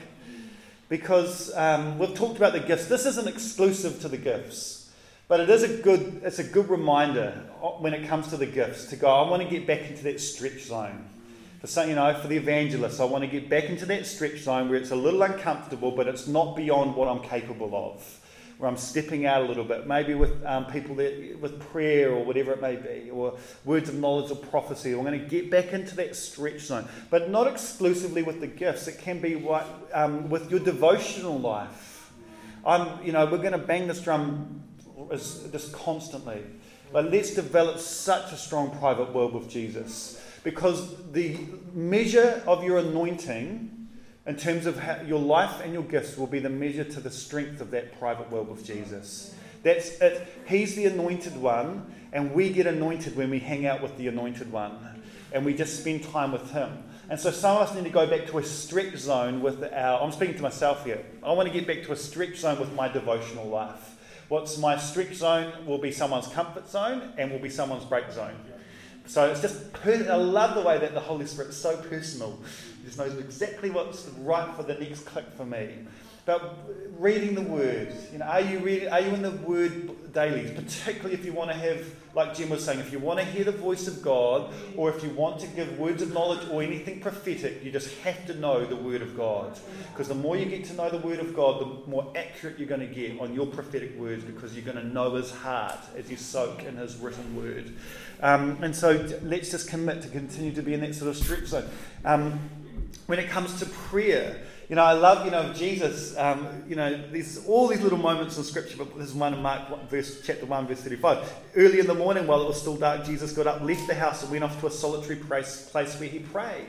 Because 0.89 1.53
um, 1.55 1.99
we've 1.99 2.13
talked 2.13 2.37
about 2.37 2.53
the 2.53 2.59
gifts. 2.59 2.87
This 2.87 3.05
isn't 3.05 3.27
exclusive 3.27 3.99
to 4.01 4.07
the 4.07 4.17
gifts, 4.17 4.91
but 5.27 5.39
it 5.39 5.49
is 5.49 5.63
a 5.63 5.81
good, 5.81 6.21
it's 6.23 6.39
a 6.39 6.43
good 6.43 6.69
reminder 6.69 7.31
when 7.79 7.93
it 7.93 8.07
comes 8.07 8.29
to 8.29 8.37
the 8.37 8.45
gifts 8.45 8.85
to 8.85 8.95
go, 8.95 9.09
I 9.09 9.29
want 9.29 9.43
to 9.43 9.49
get 9.49 9.67
back 9.67 9.81
into 9.89 10.03
that 10.03 10.21
stretch 10.21 10.63
zone 10.63 11.09
for 11.59 11.67
some, 11.67 11.89
you 11.89 11.95
know, 11.95 12.13
for 12.13 12.27
the 12.27 12.37
evangelist, 12.37 13.01
I 13.01 13.05
want 13.05 13.23
to 13.23 13.29
get 13.29 13.49
back 13.49 13.65
into 13.65 13.85
that 13.87 14.05
stretch 14.05 14.37
zone 14.39 14.69
where 14.69 14.77
it's 14.77 14.91
a 14.91 14.95
little 14.95 15.23
uncomfortable, 15.23 15.91
but 15.91 16.07
it's 16.07 16.27
not 16.27 16.55
beyond 16.55 16.95
what 16.95 17.07
I'm 17.07 17.21
capable 17.21 17.75
of. 17.75 18.26
Where 18.57 18.69
I'm 18.69 18.77
stepping 18.77 19.27
out 19.27 19.43
a 19.43 19.45
little 19.45 19.63
bit, 19.63 19.85
maybe 19.85 20.15
with 20.15 20.43
um, 20.43 20.65
people 20.65 20.95
that, 20.95 21.39
with 21.39 21.59
prayer 21.71 22.11
or 22.11 22.25
whatever 22.25 22.53
it 22.53 22.61
may 22.61 22.75
be, 22.75 23.09
or 23.11 23.37
words 23.65 23.87
of 23.87 23.95
knowledge 23.95 24.31
or 24.31 24.35
prophecy. 24.35 24.93
I'm 24.93 25.03
going 25.03 25.19
to 25.19 25.25
get 25.27 25.51
back 25.51 25.73
into 25.73 25.95
that 25.97 26.15
stretch 26.15 26.61
zone, 26.61 26.87
but 27.11 27.29
not 27.29 27.45
exclusively 27.45 28.23
with 28.23 28.39
the 28.39 28.47
gifts. 28.47 28.87
It 28.87 28.97
can 28.97 29.19
be 29.19 29.35
what, 29.35 29.67
um, 29.93 30.29
with 30.29 30.49
your 30.49 30.59
devotional 30.59 31.37
life. 31.37 32.11
I'm, 32.65 33.03
you 33.03 33.11
know, 33.11 33.25
we're 33.25 33.37
going 33.37 33.51
to 33.51 33.59
bang 33.59 33.87
this 33.87 34.01
drum 34.01 34.63
just 35.11 35.71
constantly. 35.73 36.41
But 36.91 37.11
let's 37.11 37.33
develop 37.33 37.79
such 37.79 38.31
a 38.31 38.37
strong 38.37 38.71
private 38.77 39.13
world 39.13 39.33
with 39.33 39.49
Jesus 39.49 40.21
because 40.43 40.95
the 41.11 41.37
measure 41.73 42.41
of 42.47 42.63
your 42.63 42.77
anointing, 42.77 43.87
in 44.27 44.35
terms 44.35 44.65
of 44.65 44.77
how 44.77 45.01
your 45.01 45.19
life 45.19 45.61
and 45.63 45.73
your 45.73 45.83
gifts, 45.83 46.17
will 46.17 46.27
be 46.27 46.39
the 46.39 46.49
measure 46.49 46.83
to 46.83 46.99
the 46.99 47.11
strength 47.11 47.61
of 47.61 47.71
that 47.71 47.97
private 47.97 48.29
world 48.29 48.49
with 48.49 48.65
Jesus. 48.65 49.33
That's 49.63 49.99
it. 49.99 50.27
He's 50.47 50.75
the 50.75 50.85
anointed 50.85 51.37
one, 51.37 51.93
and 52.13 52.33
we 52.33 52.51
get 52.51 52.67
anointed 52.67 53.15
when 53.15 53.29
we 53.29 53.39
hang 53.39 53.65
out 53.65 53.81
with 53.81 53.97
the 53.97 54.07
anointed 54.07 54.51
one 54.51 54.97
and 55.31 55.45
we 55.45 55.53
just 55.53 55.79
spend 55.79 56.03
time 56.03 56.31
with 56.31 56.51
him. 56.51 56.83
And 57.09 57.19
so 57.19 57.31
some 57.31 57.55
of 57.57 57.69
us 57.69 57.75
need 57.75 57.85
to 57.85 57.89
go 57.89 58.05
back 58.05 58.27
to 58.27 58.37
a 58.37 58.43
stretch 58.43 58.97
zone 58.97 59.41
with 59.41 59.63
our. 59.63 60.01
I'm 60.01 60.11
speaking 60.11 60.35
to 60.35 60.41
myself 60.41 60.83
here. 60.83 61.05
I 61.23 61.31
want 61.31 61.47
to 61.47 61.53
get 61.53 61.65
back 61.67 61.83
to 61.83 61.93
a 61.93 61.95
stretch 61.95 62.37
zone 62.37 62.59
with 62.59 62.73
my 62.73 62.87
devotional 62.87 63.47
life. 63.47 63.95
What's 64.27 64.57
my 64.57 64.77
stretch 64.77 65.13
zone 65.13 65.65
will 65.65 65.77
be 65.77 65.91
someone's 65.91 66.27
comfort 66.27 66.69
zone 66.69 67.13
and 67.17 67.31
will 67.31 67.39
be 67.39 67.49
someone's 67.49 67.85
break 67.85 68.11
zone. 68.11 68.35
So 69.05 69.29
it's 69.31 69.39
just, 69.39 69.71
per- 69.71 70.05
I 70.11 70.15
love 70.15 70.53
the 70.55 70.61
way 70.61 70.77
that 70.79 70.93
the 70.93 70.99
Holy 70.99 71.25
Spirit's 71.25 71.55
so 71.55 71.77
personal. 71.77 72.37
Just 72.88 73.00
knows 73.00 73.17
exactly 73.17 73.69
what's 73.69 74.08
right 74.19 74.56
for 74.56 74.63
the 74.63 74.76
next 74.76 75.02
click 75.02 75.26
for 75.36 75.45
me. 75.45 75.71
But 76.26 76.58
reading 76.97 77.36
the 77.36 77.41
Word, 77.41 77.93
you 78.13 78.19
know, 78.19 78.26
are 78.26 78.39
you 78.39 78.60
reading, 78.60 78.88
are 78.89 79.02
you 79.02 79.13
in 79.13 79.21
the 79.21 79.32
Word 79.32 80.13
daily? 80.13 80.50
Particularly 80.54 81.13
if 81.13 81.26
you 81.26 81.34
want 81.34 81.52
to 81.52 81.58
have, 81.58 81.86
like 82.15 82.34
Jim 82.36 82.50
was 82.50 82.63
saying, 82.63 82.80
if 82.80 82.93
you 82.93 83.00
want 83.00 83.19
to 83.19 83.26
hear 83.26 83.43
the 83.43 83.52
voice 83.52 83.88
of 83.88 84.02
God, 84.02 84.54
or 84.78 84.89
if 84.89 85.04
you 85.04 85.10
want 85.10 85.39
to 85.41 85.47
give 85.47 85.78
words 85.78 86.02
of 86.02 86.13
knowledge 86.13 86.47
or 86.50 86.62
anything 86.62 87.02
prophetic, 87.02 87.63
you 87.63 87.71
just 87.71 87.93
have 88.00 88.26
to 88.28 88.34
know 88.36 88.65
the 88.65 88.76
Word 88.76 89.02
of 89.02 89.15
God. 89.17 89.58
Because 89.91 90.08
the 90.08 90.15
more 90.15 90.36
you 90.36 90.45
get 90.45 90.63
to 90.65 90.73
know 90.73 90.89
the 90.89 90.97
Word 90.97 91.19
of 91.19 91.34
God, 91.34 91.62
the 91.62 91.89
more 91.89 92.12
accurate 92.15 92.58
you're 92.58 92.67
going 92.67 92.88
to 92.88 92.93
get 92.93 93.19
on 93.19 93.34
your 93.34 93.47
prophetic 93.47 93.97
words, 93.97 94.23
because 94.23 94.54
you're 94.54 94.65
going 94.65 94.78
to 94.78 94.88
know 94.88 95.15
His 95.15 95.32
heart 95.32 95.80
as 95.97 96.10
you 96.10 96.17
soak 96.17 96.63
in 96.63 96.78
His 96.78 96.97
written 96.97 97.36
Word. 97.38 97.73
Um, 98.21 98.62
and 98.62 98.76
so 98.76 99.08
let's 99.21 99.52
just 99.52 99.69
commit 99.69 100.02
to 100.02 100.10
continue 100.10 100.52
to 100.54 100.62
be 100.62 100.73
in 100.73 100.82
that 100.82 100.95
sort 100.95 101.10
of 101.10 101.15
stretch 101.15 101.45
zone. 101.45 101.69
Um, 102.04 102.39
when 103.08 103.19
it 103.19 103.30
comes 103.30 103.60
to 103.60 103.65
prayer, 103.65 104.38
You 104.69 104.76
know, 104.76 104.84
I 104.84 104.91
love, 104.91 105.23
you 105.23 105.32
know, 105.32 105.54
Jesus, 105.54 106.17
um, 106.17 106.63
you 106.67 106.76
know, 106.76 107.02
there's 107.10 107.45
all 107.45 107.67
these 107.67 107.80
little 107.80 107.97
moments 107.97 108.38
in 108.38 108.43
Scripture, 108.43 108.76
but 108.78 108.97
there's 108.97 109.13
one 109.13 109.34
in 109.34 109.41
Mark 109.41 109.89
verse, 109.89 110.21
chapter 110.26 110.45
1, 110.45 110.67
verse 110.67 110.82
35. 110.82 111.34
Early 111.56 111.80
in 111.80 111.88
the 111.88 111.93
morning, 111.93 112.28
while 112.28 112.41
it 112.41 112.47
was 112.50 112.60
still 112.60 112.76
dark, 112.76 113.06
Jesus 113.06 113.32
got 113.32 113.47
up, 113.47 113.62
left 113.62 113.88
the 113.88 113.95
house, 113.95 114.23
and 114.23 114.32
went 114.32 114.43
off 114.43 114.60
to 114.60 114.67
a 114.67 114.71
solitary 114.71 115.15
place, 115.15 115.69
place 115.71 115.97
where 115.97 116.10
he 116.10 116.19
prayed. 116.19 116.67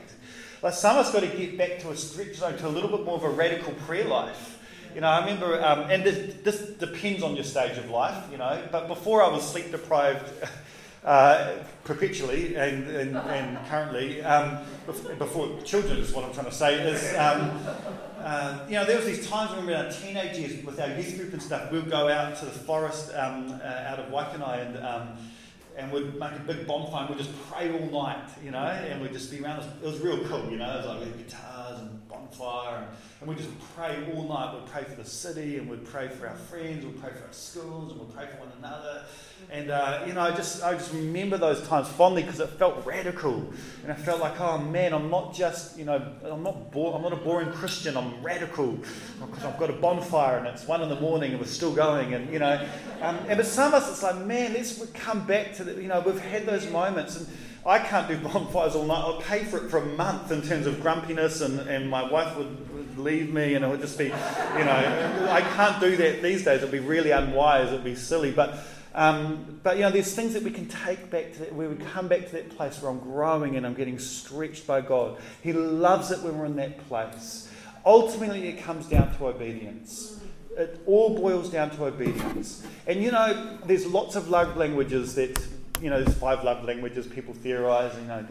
Like 0.61 0.75
some 0.75 0.97
of 0.97 1.05
us 1.05 1.11
got 1.11 1.23
to 1.23 1.27
get 1.27 1.57
back 1.57 1.79
to 1.79 1.89
a 1.89 1.95
stretch 1.97 2.35
zone, 2.35 2.57
to 2.59 2.67
a 2.67 2.69
little 2.69 2.89
bit 2.89 3.05
more 3.05 3.17
of 3.17 3.23
a 3.23 3.29
radical 3.29 3.73
prayer 3.85 4.05
life. 4.05 4.59
You 4.95 5.01
know, 5.01 5.07
I 5.07 5.19
remember, 5.19 5.61
um, 5.61 5.81
and 5.91 6.01
this, 6.01 6.35
this, 6.43 6.61
depends 6.79 7.21
on 7.21 7.35
your 7.35 7.43
stage 7.43 7.77
of 7.77 7.89
life, 7.89 8.31
you 8.31 8.37
know, 8.37 8.63
but 8.71 8.87
before 8.87 9.21
I 9.21 9.27
was 9.27 9.45
sleep 9.45 9.71
deprived 9.71 10.23
uh, 11.03 11.53
perpetually 11.83 12.55
and, 12.55 12.87
and, 12.87 13.15
and 13.15 13.67
currently, 13.67 14.21
um, 14.23 14.59
before 15.17 15.61
children 15.63 15.97
is 15.97 16.13
what 16.13 16.25
I'm 16.25 16.33
trying 16.33 16.47
to 16.47 16.51
say, 16.51 16.81
is, 16.81 17.15
um, 17.15 17.51
uh, 18.19 18.59
you 18.67 18.73
know, 18.73 18.85
there 18.85 18.97
was 18.97 19.05
these 19.05 19.27
times 19.27 19.51
when 19.51 19.65
we 19.65 19.73
were 19.73 19.79
in 19.79 19.85
our 19.85 19.91
teenage 19.91 20.37
years 20.37 20.63
with 20.63 20.79
our 20.79 20.89
youth 20.89 21.17
group 21.17 21.33
and 21.33 21.41
stuff, 21.41 21.71
we'd 21.71 21.89
go 21.89 22.09
out 22.09 22.37
to 22.37 22.45
the 22.45 22.51
forest 22.51 23.11
um, 23.15 23.59
uh, 23.63 23.65
out 23.65 23.99
of 23.99 24.11
Waikanae 24.11 24.67
and 24.67 24.85
um, 24.85 25.17
and 25.77 25.91
we'd 25.93 26.19
make 26.19 26.33
a 26.33 26.43
big 26.45 26.67
bonfire 26.67 27.05
and 27.05 27.15
we'd 27.15 27.23
just 27.23 27.33
pray 27.49 27.71
all 27.71 28.03
night, 28.03 28.27
you 28.43 28.51
know, 28.51 28.59
and 28.59 29.01
we'd 29.01 29.13
just 29.13 29.31
be 29.31 29.41
around. 29.41 29.63
It 29.81 29.85
was, 29.85 29.99
real 29.99 30.23
cool, 30.25 30.49
you 30.51 30.57
know, 30.57 30.69
it 30.73 30.77
was 30.77 30.85
like 30.87 31.17
guitars 31.17 31.79
and 31.79 32.08
bonfire, 32.09 32.77
and, 32.77 32.87
and 33.21 33.29
we'd 33.29 33.37
just 33.37 33.49
pray 33.75 33.95
all 34.13 34.27
night. 34.27 34.55
We'd 34.55 34.65
pray 34.65 34.83
for 34.83 34.95
the 34.95 35.05
city, 35.07 35.57
and 35.57 35.69
we'd 35.69 35.85
pray 35.85 36.07
for 36.07 36.27
our 36.27 36.35
friends, 36.35 36.83
we'd 36.83 36.99
pray 36.99 37.11
for 37.11 37.25
our 37.25 37.33
schools, 37.33 37.91
and 37.91 38.01
we'd 38.01 38.13
pray 38.13 38.25
for 38.25 38.39
one 38.39 38.51
another. 38.57 39.03
And 39.51 39.71
uh, 39.71 40.03
you 40.05 40.13
know, 40.13 40.21
I 40.21 40.31
just 40.31 40.63
I 40.63 40.73
just 40.73 40.91
remember 40.93 41.37
those 41.37 41.65
times 41.67 41.87
fondly 41.87 42.23
because 42.23 42.39
it 42.39 42.49
felt 42.49 42.85
radical, 42.85 43.53
and 43.83 43.91
I 43.91 43.95
felt 43.95 44.19
like, 44.19 44.39
oh 44.39 44.57
man, 44.57 44.93
I'm 44.93 45.09
not 45.09 45.33
just 45.33 45.77
you 45.77 45.85
know, 45.85 46.03
I'm 46.23 46.43
not 46.43 46.71
bo- 46.71 46.93
I'm 46.93 47.01
not 47.01 47.13
a 47.13 47.17
boring 47.17 47.51
Christian. 47.53 47.95
I'm 47.95 48.21
radical 48.21 48.77
because 49.19 49.45
I've 49.45 49.57
got 49.57 49.69
a 49.69 49.73
bonfire 49.73 50.39
and 50.39 50.47
it's 50.47 50.67
one 50.67 50.81
in 50.81 50.89
the 50.89 50.99
morning 50.99 51.31
and 51.31 51.39
we're 51.39 51.47
still 51.47 51.73
going, 51.73 52.13
and 52.13 52.31
you 52.33 52.39
know, 52.39 52.67
um, 53.01 53.17
and 53.27 53.37
but 53.37 53.45
some 53.45 53.73
of 53.73 53.81
us 53.81 53.89
it's 53.89 54.03
like, 54.03 54.17
man, 54.25 54.53
let's 54.53 54.85
come 54.91 55.25
back 55.25 55.53
to 55.55 55.63
the, 55.63 55.81
you 55.81 55.87
know, 55.87 56.01
we've 56.01 56.19
had 56.19 56.45
those 56.45 56.69
moments 56.69 57.17
and. 57.17 57.27
I 57.69 57.77
can't 57.77 58.07
do 58.07 58.17
bonfires 58.17 58.75
all 58.75 58.85
night. 58.85 58.97
I'll 58.97 59.21
pay 59.21 59.43
for 59.43 59.63
it 59.63 59.69
for 59.69 59.77
a 59.77 59.85
month 59.85 60.31
in 60.31 60.41
terms 60.41 60.65
of 60.65 60.81
grumpiness, 60.81 61.41
and, 61.41 61.59
and 61.69 61.87
my 61.87 62.01
wife 62.01 62.35
would, 62.35 62.73
would 62.73 62.97
leave 62.97 63.31
me, 63.31 63.53
and 63.53 63.63
it 63.63 63.67
would 63.67 63.79
just 63.79 63.95
be, 63.95 64.05
you 64.05 64.11
know, 64.11 65.27
I 65.29 65.41
can't 65.55 65.79
do 65.79 65.95
that 65.97 66.23
these 66.23 66.43
days. 66.43 66.61
It 66.61 66.63
would 66.63 66.71
be 66.71 66.79
really 66.79 67.11
unwise. 67.11 67.69
It 67.69 67.73
would 67.73 67.83
be 67.83 67.93
silly. 67.93 68.31
But 68.31 68.57
um, 68.95 69.59
but 69.61 69.77
you 69.77 69.83
know, 69.83 69.91
there's 69.91 70.15
things 70.15 70.33
that 70.33 70.41
we 70.41 70.49
can 70.49 70.67
take 70.67 71.11
back 71.11 71.31
to 71.33 71.39
that, 71.41 71.53
where 71.53 71.69
we 71.69 71.75
come 71.75 72.07
back 72.07 72.25
to 72.25 72.31
that 72.33 72.49
place 72.49 72.81
where 72.81 72.91
I'm 72.91 72.99
growing 72.99 73.55
and 73.55 73.67
I'm 73.67 73.75
getting 73.75 73.99
stretched 73.99 74.65
by 74.65 74.81
God. 74.81 75.19
He 75.43 75.53
loves 75.53 76.09
it 76.09 76.21
when 76.21 76.39
we're 76.39 76.47
in 76.47 76.55
that 76.55 76.87
place. 76.87 77.51
Ultimately, 77.85 78.47
it 78.47 78.63
comes 78.63 78.87
down 78.87 79.15
to 79.17 79.27
obedience. 79.27 80.19
It 80.57 80.81
all 80.87 81.15
boils 81.15 81.51
down 81.51 81.69
to 81.71 81.85
obedience. 81.85 82.65
And 82.87 83.03
you 83.03 83.11
know, 83.11 83.59
there's 83.65 83.85
lots 83.85 84.15
of 84.15 84.29
love 84.29 84.57
languages 84.57 85.13
that 85.15 85.39
you 85.81 85.89
know, 85.89 86.01
there's 86.01 86.17
five 86.17 86.43
love 86.43 86.63
languages 86.63 87.07
people 87.07 87.33
theorize. 87.33 87.95
You 87.95 88.07
know, 88.07 88.25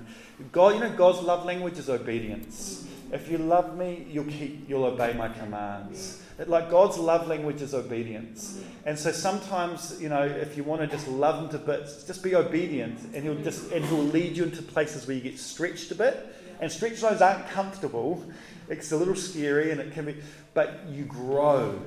God, 0.52 0.74
you 0.74 0.80
know, 0.80 0.90
God's 0.90 1.20
love 1.20 1.44
language 1.44 1.78
is 1.78 1.88
obedience. 1.88 2.86
If 3.10 3.30
you 3.30 3.38
love 3.38 3.76
me, 3.76 4.06
you'll 4.10 4.24
keep, 4.24 4.68
you'll 4.68 4.84
obey 4.84 5.14
my 5.14 5.28
commands. 5.28 6.22
Like 6.46 6.70
God's 6.70 6.98
love 6.98 7.26
language 7.26 7.62
is 7.62 7.74
obedience. 7.74 8.62
And 8.84 8.98
so 8.98 9.10
sometimes, 9.10 10.00
you 10.00 10.08
know, 10.08 10.22
if 10.22 10.56
you 10.56 10.62
want 10.62 10.82
to 10.82 10.86
just 10.86 11.08
love 11.08 11.42
him 11.42 11.50
to 11.50 11.58
bits, 11.58 12.04
just 12.04 12.22
be 12.22 12.36
obedient 12.36 13.00
and 13.14 13.24
he'll 13.24 13.42
just 13.42 13.72
and 13.72 13.84
he'll 13.84 13.98
lead 13.98 14.36
you 14.36 14.44
into 14.44 14.62
places 14.62 15.06
where 15.06 15.16
you 15.16 15.22
get 15.22 15.38
stretched 15.38 15.90
a 15.90 15.94
bit. 15.94 16.34
And 16.60 16.70
stretch 16.70 16.96
zones 16.96 17.22
aren't 17.22 17.48
comfortable. 17.48 18.24
It's 18.68 18.92
a 18.92 18.96
little 18.96 19.16
scary 19.16 19.70
and 19.72 19.80
it 19.80 19.92
can 19.92 20.04
be 20.04 20.16
but 20.54 20.86
you 20.88 21.04
grow 21.04 21.80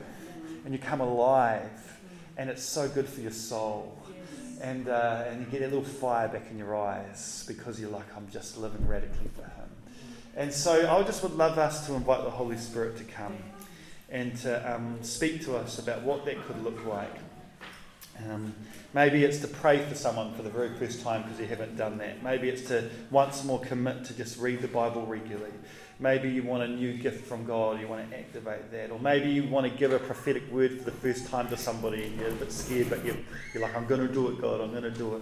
and 0.65 0.74
you 0.74 0.80
come 0.80 1.00
alive 1.00 1.69
and 2.38 2.50
it's 2.50 2.63
so 2.63 2.89
good 2.89 3.08
for 3.08 3.21
your 3.21 3.32
soul. 3.32 4.01
And, 4.62 4.88
uh, 4.88 5.26
and 5.28 5.39
you 5.39 5.47
get 5.47 5.63
a 5.63 5.65
little 5.65 5.84
fire 5.84 6.28
back 6.28 6.43
in 6.52 6.58
your 6.58 6.76
eyes 6.78 7.43
because 7.47 7.80
you're 7.82 7.89
like, 7.89 8.06
I'm 8.15 8.30
just 8.30 8.58
living 8.58 8.88
radically 8.88 9.30
for 9.36 9.41
Him. 9.41 9.69
And 10.36 10.54
so 10.54 10.89
I 10.89 11.02
just 11.04 11.24
would 11.24 11.34
love 11.34 11.58
us 11.58 11.88
to 11.88 11.93
invite 11.95 12.24
the 12.24 12.30
Holy 12.30 12.58
Spirit 12.58 12.95
to 12.97 13.04
come 13.04 13.38
and 14.10 14.36
to 14.38 14.74
um, 14.74 15.00
speak 15.02 15.41
to 15.45 15.56
us 15.56 15.80
about 15.80 16.04
what 16.04 16.26
that 16.26 16.45
could 16.45 16.63
look 16.63 16.86
like. 16.86 17.13
Um, 18.30 18.54
maybe 18.93 19.24
it's 19.24 19.39
to 19.39 19.47
pray 19.47 19.80
for 19.80 19.95
someone 19.95 20.34
for 20.36 20.43
the 20.43 20.50
very 20.50 20.69
first 20.78 21.02
time 21.02 21.24
because 21.24 21.39
you 21.39 21.47
haven't 21.47 21.76
done 21.76 21.97
that. 21.97 22.21
Maybe 22.21 22.50
it's 22.50 22.67
to 22.67 22.89
once 23.10 23.43
more 23.43 23.60
commit 23.60 24.06
to 24.06 24.13
just 24.13 24.38
read 24.38 24.62
the 24.62 24.67
Bible 24.67 25.06
regularly. 25.06 25.54
Maybe 26.02 26.32
you 26.32 26.42
want 26.42 26.64
a 26.64 26.68
new 26.68 26.94
gift 26.94 27.28
from 27.28 27.46
God, 27.46 27.80
you 27.80 27.88
want 27.88 28.10
to 28.10 28.18
activate 28.18 28.72
that. 28.72 28.90
Or 28.90 29.00
maybe 29.00 29.30
you 29.30 29.44
want 29.44 29.72
to 29.72 29.78
give 29.78 29.94
a 29.94 30.00
prophetic 30.00 30.52
word 30.52 30.80
for 30.80 30.86
the 30.86 30.92
first 30.92 31.28
time 31.28 31.48
to 31.50 31.58
somebody 31.58 32.06
and 32.06 32.20
you're 32.20 32.30
a 32.30 32.34
bit 32.34 32.52
scared, 32.52 32.90
but 32.90 33.06
you're, 33.06 33.18
you're 33.54 33.62
like, 33.62 33.76
I'm 33.76 33.86
going 33.86 34.06
to 34.06 34.12
do 34.12 34.28
it, 34.30 34.42
God, 34.42 34.62
I'm 34.62 34.72
going 34.72 34.82
to 34.82 34.90
do 34.90 35.16
it. 35.18 35.22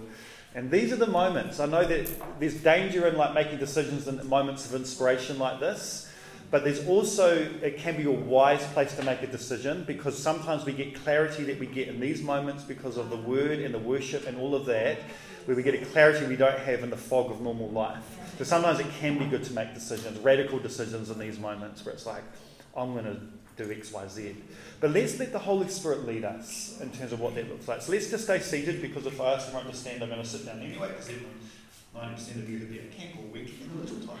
And 0.54 0.70
these 0.70 0.90
are 0.90 0.96
the 0.96 1.06
moments. 1.06 1.60
I 1.60 1.66
know 1.66 1.84
that 1.84 2.10
there's 2.40 2.54
danger 2.54 3.06
in 3.06 3.18
like 3.18 3.34
making 3.34 3.58
decisions 3.58 4.08
in 4.08 4.26
moments 4.26 4.64
of 4.66 4.74
inspiration 4.74 5.38
like 5.38 5.60
this. 5.60 6.09
But 6.50 6.64
there's 6.64 6.84
also, 6.86 7.36
it 7.62 7.78
can 7.78 7.96
be 7.96 8.04
a 8.04 8.10
wise 8.10 8.64
place 8.72 8.94
to 8.96 9.04
make 9.04 9.22
a 9.22 9.26
decision 9.26 9.84
because 9.86 10.20
sometimes 10.20 10.64
we 10.64 10.72
get 10.72 10.96
clarity 10.96 11.44
that 11.44 11.60
we 11.60 11.66
get 11.66 11.88
in 11.88 12.00
these 12.00 12.22
moments 12.22 12.64
because 12.64 12.96
of 12.96 13.08
the 13.08 13.16
word 13.16 13.60
and 13.60 13.72
the 13.72 13.78
worship 13.78 14.26
and 14.26 14.36
all 14.36 14.54
of 14.56 14.66
that, 14.66 14.98
where 15.44 15.56
we 15.56 15.62
get 15.62 15.80
a 15.80 15.84
clarity 15.86 16.26
we 16.26 16.36
don't 16.36 16.58
have 16.58 16.82
in 16.82 16.90
the 16.90 16.96
fog 16.96 17.30
of 17.30 17.40
normal 17.40 17.68
life. 17.68 18.02
So 18.38 18.44
sometimes 18.44 18.80
it 18.80 18.86
can 18.98 19.16
be 19.18 19.26
good 19.26 19.44
to 19.44 19.52
make 19.52 19.74
decisions, 19.74 20.18
radical 20.18 20.58
decisions 20.58 21.10
in 21.10 21.18
these 21.18 21.38
moments 21.38 21.84
where 21.84 21.94
it's 21.94 22.06
like, 22.06 22.24
I'm 22.76 22.94
going 22.94 23.04
to 23.04 23.20
do 23.62 23.70
X, 23.70 23.92
Y, 23.92 24.08
Z. 24.08 24.36
But 24.80 24.90
let's 24.90 25.18
let 25.18 25.32
the 25.32 25.38
Holy 25.38 25.68
Spirit 25.68 26.06
lead 26.06 26.24
us 26.24 26.78
in 26.80 26.90
terms 26.90 27.12
of 27.12 27.20
what 27.20 27.34
that 27.36 27.48
looks 27.48 27.68
like. 27.68 27.82
So 27.82 27.92
let's 27.92 28.10
just 28.10 28.24
stay 28.24 28.40
seated 28.40 28.82
because 28.82 29.06
if 29.06 29.20
I 29.20 29.34
ask 29.34 29.48
everyone 29.48 29.70
to 29.70 29.76
stand, 29.76 30.02
I'm 30.02 30.08
going 30.08 30.22
to 30.22 30.26
sit 30.26 30.46
down 30.46 30.60
anyway 30.60 30.88
because 30.88 31.10
90% 31.96 32.36
of 32.36 32.50
you 32.50 32.58
have 32.58 32.68
been 32.68 32.78
at 32.78 32.92
camp 32.92 33.16
all 33.18 33.24
week. 33.24 33.54
a 33.74 33.78
little 33.78 34.06
tired. 34.06 34.20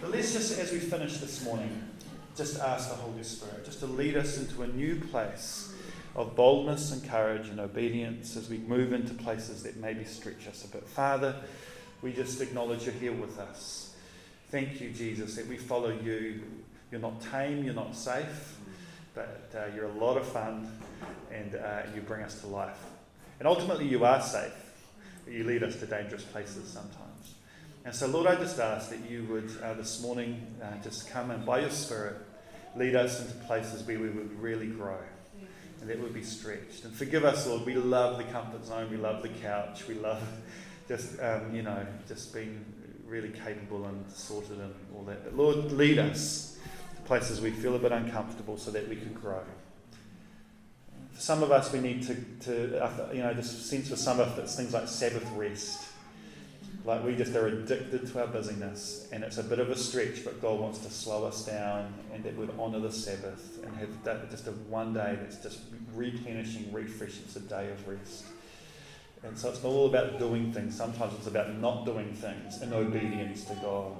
But 0.00 0.10
let's 0.10 0.32
just, 0.32 0.58
as 0.58 0.72
we 0.72 0.78
finish 0.78 1.18
this 1.18 1.44
morning, 1.44 1.88
just 2.36 2.60
ask 2.60 2.90
the 2.90 2.96
Holy 2.96 3.22
Spirit 3.22 3.64
just 3.64 3.78
to 3.80 3.86
lead 3.86 4.16
us 4.16 4.38
into 4.38 4.62
a 4.62 4.66
new 4.66 5.00
place 5.00 5.72
of 6.16 6.34
boldness 6.36 6.92
and 6.92 7.08
courage 7.08 7.48
and 7.48 7.60
obedience 7.60 8.36
as 8.36 8.48
we 8.48 8.58
move 8.58 8.92
into 8.92 9.14
places 9.14 9.62
that 9.62 9.76
maybe 9.76 10.04
stretch 10.04 10.46
us 10.48 10.64
a 10.64 10.68
bit. 10.68 10.86
Father, 10.86 11.34
we 12.02 12.12
just 12.12 12.40
acknowledge 12.40 12.84
you're 12.84 12.94
here 12.94 13.12
with 13.12 13.38
us. 13.38 13.94
Thank 14.50 14.80
you, 14.80 14.90
Jesus, 14.90 15.36
that 15.36 15.46
we 15.46 15.56
follow 15.56 15.90
you. 15.90 16.42
You're 16.90 17.00
not 17.00 17.20
tame, 17.20 17.64
you're 17.64 17.74
not 17.74 17.96
safe, 17.96 18.58
but 19.14 19.50
uh, 19.54 19.74
you're 19.74 19.86
a 19.86 19.98
lot 19.98 20.16
of 20.16 20.26
fun 20.26 20.70
and 21.32 21.56
uh, 21.56 21.82
you 21.94 22.02
bring 22.02 22.22
us 22.22 22.40
to 22.42 22.46
life. 22.46 22.78
And 23.38 23.48
ultimately, 23.48 23.88
you 23.88 24.04
are 24.04 24.20
safe, 24.20 24.63
you 25.28 25.44
lead 25.44 25.62
us 25.62 25.76
to 25.76 25.86
dangerous 25.86 26.22
places 26.22 26.68
sometimes. 26.68 27.34
And 27.84 27.94
so, 27.94 28.06
Lord, 28.06 28.26
I 28.26 28.36
just 28.36 28.58
ask 28.58 28.90
that 28.90 29.10
you 29.10 29.24
would 29.24 29.50
uh, 29.62 29.74
this 29.74 30.00
morning 30.02 30.46
uh, 30.62 30.82
just 30.82 31.10
come 31.10 31.30
and 31.30 31.44
by 31.44 31.60
your 31.60 31.70
Spirit 31.70 32.16
lead 32.76 32.94
us 32.94 33.20
into 33.20 33.34
places 33.44 33.86
where 33.86 33.98
we 33.98 34.08
would 34.08 34.40
really 34.40 34.66
grow 34.66 34.98
and 35.84 35.90
that 35.90 36.00
would 36.00 36.14
be 36.14 36.22
stretched. 36.22 36.84
And 36.84 36.94
forgive 36.94 37.26
us, 37.26 37.46
Lord, 37.46 37.66
we 37.66 37.74
love 37.74 38.16
the 38.16 38.24
comfort 38.24 38.64
zone, 38.64 38.90
we 38.90 38.96
love 38.96 39.22
the 39.22 39.28
couch, 39.28 39.86
we 39.86 39.94
love 39.94 40.22
just, 40.88 41.20
um, 41.20 41.54
you 41.54 41.60
know, 41.60 41.86
just 42.08 42.32
being 42.32 42.64
really 43.06 43.28
capable 43.28 43.84
and 43.84 44.10
sorted 44.10 44.58
and 44.60 44.74
all 44.96 45.02
that. 45.02 45.36
Lord, 45.36 45.72
lead 45.72 45.98
us 45.98 46.58
to 46.96 47.02
places 47.02 47.42
we 47.42 47.50
feel 47.50 47.76
a 47.76 47.78
bit 47.78 47.92
uncomfortable 47.92 48.56
so 48.56 48.70
that 48.70 48.88
we 48.88 48.96
can 48.96 49.12
grow. 49.12 49.42
For 51.14 51.20
some 51.20 51.42
of 51.42 51.52
us, 51.52 51.72
we 51.72 51.80
need 51.80 52.02
to, 52.02 52.14
to 52.46 52.84
uh, 52.84 53.10
you 53.12 53.22
know, 53.22 53.32
just 53.34 53.66
sense 53.66 53.88
for 53.88 53.96
some 53.96 54.20
of 54.20 54.28
us, 54.28 54.38
it's 54.38 54.56
things 54.56 54.74
like 54.74 54.88
Sabbath 54.88 55.28
rest 55.36 55.94
like 56.84 57.02
we 57.02 57.16
just 57.16 57.34
are 57.34 57.46
addicted 57.46 58.06
to 58.06 58.20
our 58.20 58.26
busyness, 58.26 59.08
and 59.10 59.24
it's 59.24 59.38
a 59.38 59.42
bit 59.42 59.58
of 59.58 59.70
a 59.70 59.76
stretch, 59.76 60.22
but 60.22 60.40
God 60.42 60.60
wants 60.60 60.80
to 60.80 60.90
slow 60.90 61.24
us 61.24 61.46
down 61.46 61.94
and 62.12 62.22
that 62.24 62.36
we'd 62.36 62.50
honour 62.58 62.80
the 62.80 62.92
Sabbath 62.92 63.58
and 63.64 63.74
have 63.76 64.04
that, 64.04 64.30
just 64.30 64.46
a 64.48 64.50
one 64.50 64.92
day 64.92 65.16
that's 65.20 65.38
just 65.38 65.60
replenishing, 65.94 66.70
refreshing. 66.72 67.22
It's 67.24 67.36
a 67.36 67.40
day 67.40 67.70
of 67.70 67.88
rest. 67.88 68.24
And 69.22 69.38
so 69.38 69.48
it's 69.48 69.62
not 69.62 69.70
all 69.70 69.86
about 69.86 70.18
doing 70.18 70.52
things. 70.52 70.76
Sometimes 70.76 71.14
it's 71.14 71.26
about 71.26 71.54
not 71.56 71.86
doing 71.86 72.12
things 72.12 72.60
in 72.60 72.74
obedience 72.74 73.44
to 73.44 73.54
God. 73.54 73.92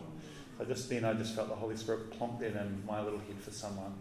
So 0.58 0.66
just 0.66 0.90
then 0.90 1.06
I 1.06 1.14
just 1.14 1.34
felt 1.34 1.48
the 1.48 1.54
Holy 1.54 1.76
Spirit 1.76 2.10
plonk 2.10 2.40
that 2.40 2.54
in 2.54 2.82
my 2.86 3.02
little 3.02 3.18
head 3.20 3.40
for 3.40 3.50
someone. 3.50 3.94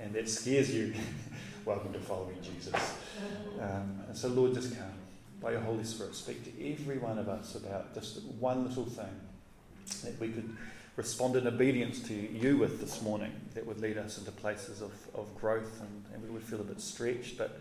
And 0.00 0.12
that 0.14 0.28
scares 0.28 0.74
you. 0.74 0.92
Welcome 1.68 1.92
to 1.92 2.00
following 2.00 2.38
Jesus. 2.40 2.94
Um, 3.60 4.00
and 4.08 4.16
so 4.16 4.28
Lord, 4.28 4.54
just 4.54 4.74
come 4.74 4.90
by 5.38 5.50
your 5.50 5.60
Holy 5.60 5.84
Spirit, 5.84 6.14
speak 6.14 6.42
to 6.44 6.72
every 6.72 6.96
one 6.96 7.18
of 7.18 7.28
us 7.28 7.56
about 7.56 7.92
just 7.92 8.22
one 8.40 8.66
little 8.66 8.86
thing 8.86 9.20
that 10.02 10.18
we 10.18 10.30
could 10.30 10.56
respond 10.96 11.36
in 11.36 11.46
obedience 11.46 12.00
to 12.04 12.14
you 12.14 12.56
with 12.56 12.80
this 12.80 13.02
morning 13.02 13.32
that 13.52 13.66
would 13.66 13.82
lead 13.82 13.98
us 13.98 14.16
into 14.16 14.30
places 14.30 14.80
of, 14.80 14.92
of 15.14 15.28
growth 15.38 15.82
and, 15.82 16.04
and 16.14 16.24
we 16.24 16.30
would 16.30 16.42
feel 16.42 16.62
a 16.62 16.64
bit 16.64 16.80
stretched, 16.80 17.36
but 17.36 17.60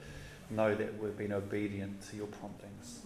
know 0.50 0.74
that 0.74 0.98
we've 1.00 1.18
been 1.18 1.34
obedient 1.34 2.02
to 2.10 2.16
your 2.16 2.28
promptings. 2.28 3.02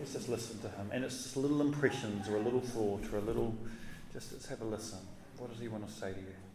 Let's 0.00 0.14
just 0.14 0.28
listen 0.28 0.58
to 0.62 0.68
him. 0.70 0.90
And 0.90 1.04
it's 1.04 1.22
just 1.22 1.36
little 1.36 1.60
impressions 1.60 2.28
or 2.28 2.34
a 2.34 2.40
little 2.40 2.62
thought 2.62 3.04
or 3.12 3.18
a 3.18 3.22
little, 3.22 3.54
just 4.12 4.32
let's 4.32 4.48
have 4.48 4.60
a 4.60 4.64
listen. 4.64 4.98
What 5.38 5.52
does 5.52 5.60
he 5.60 5.68
want 5.68 5.86
to 5.86 5.94
say 5.94 6.12
to 6.12 6.18
you? 6.18 6.49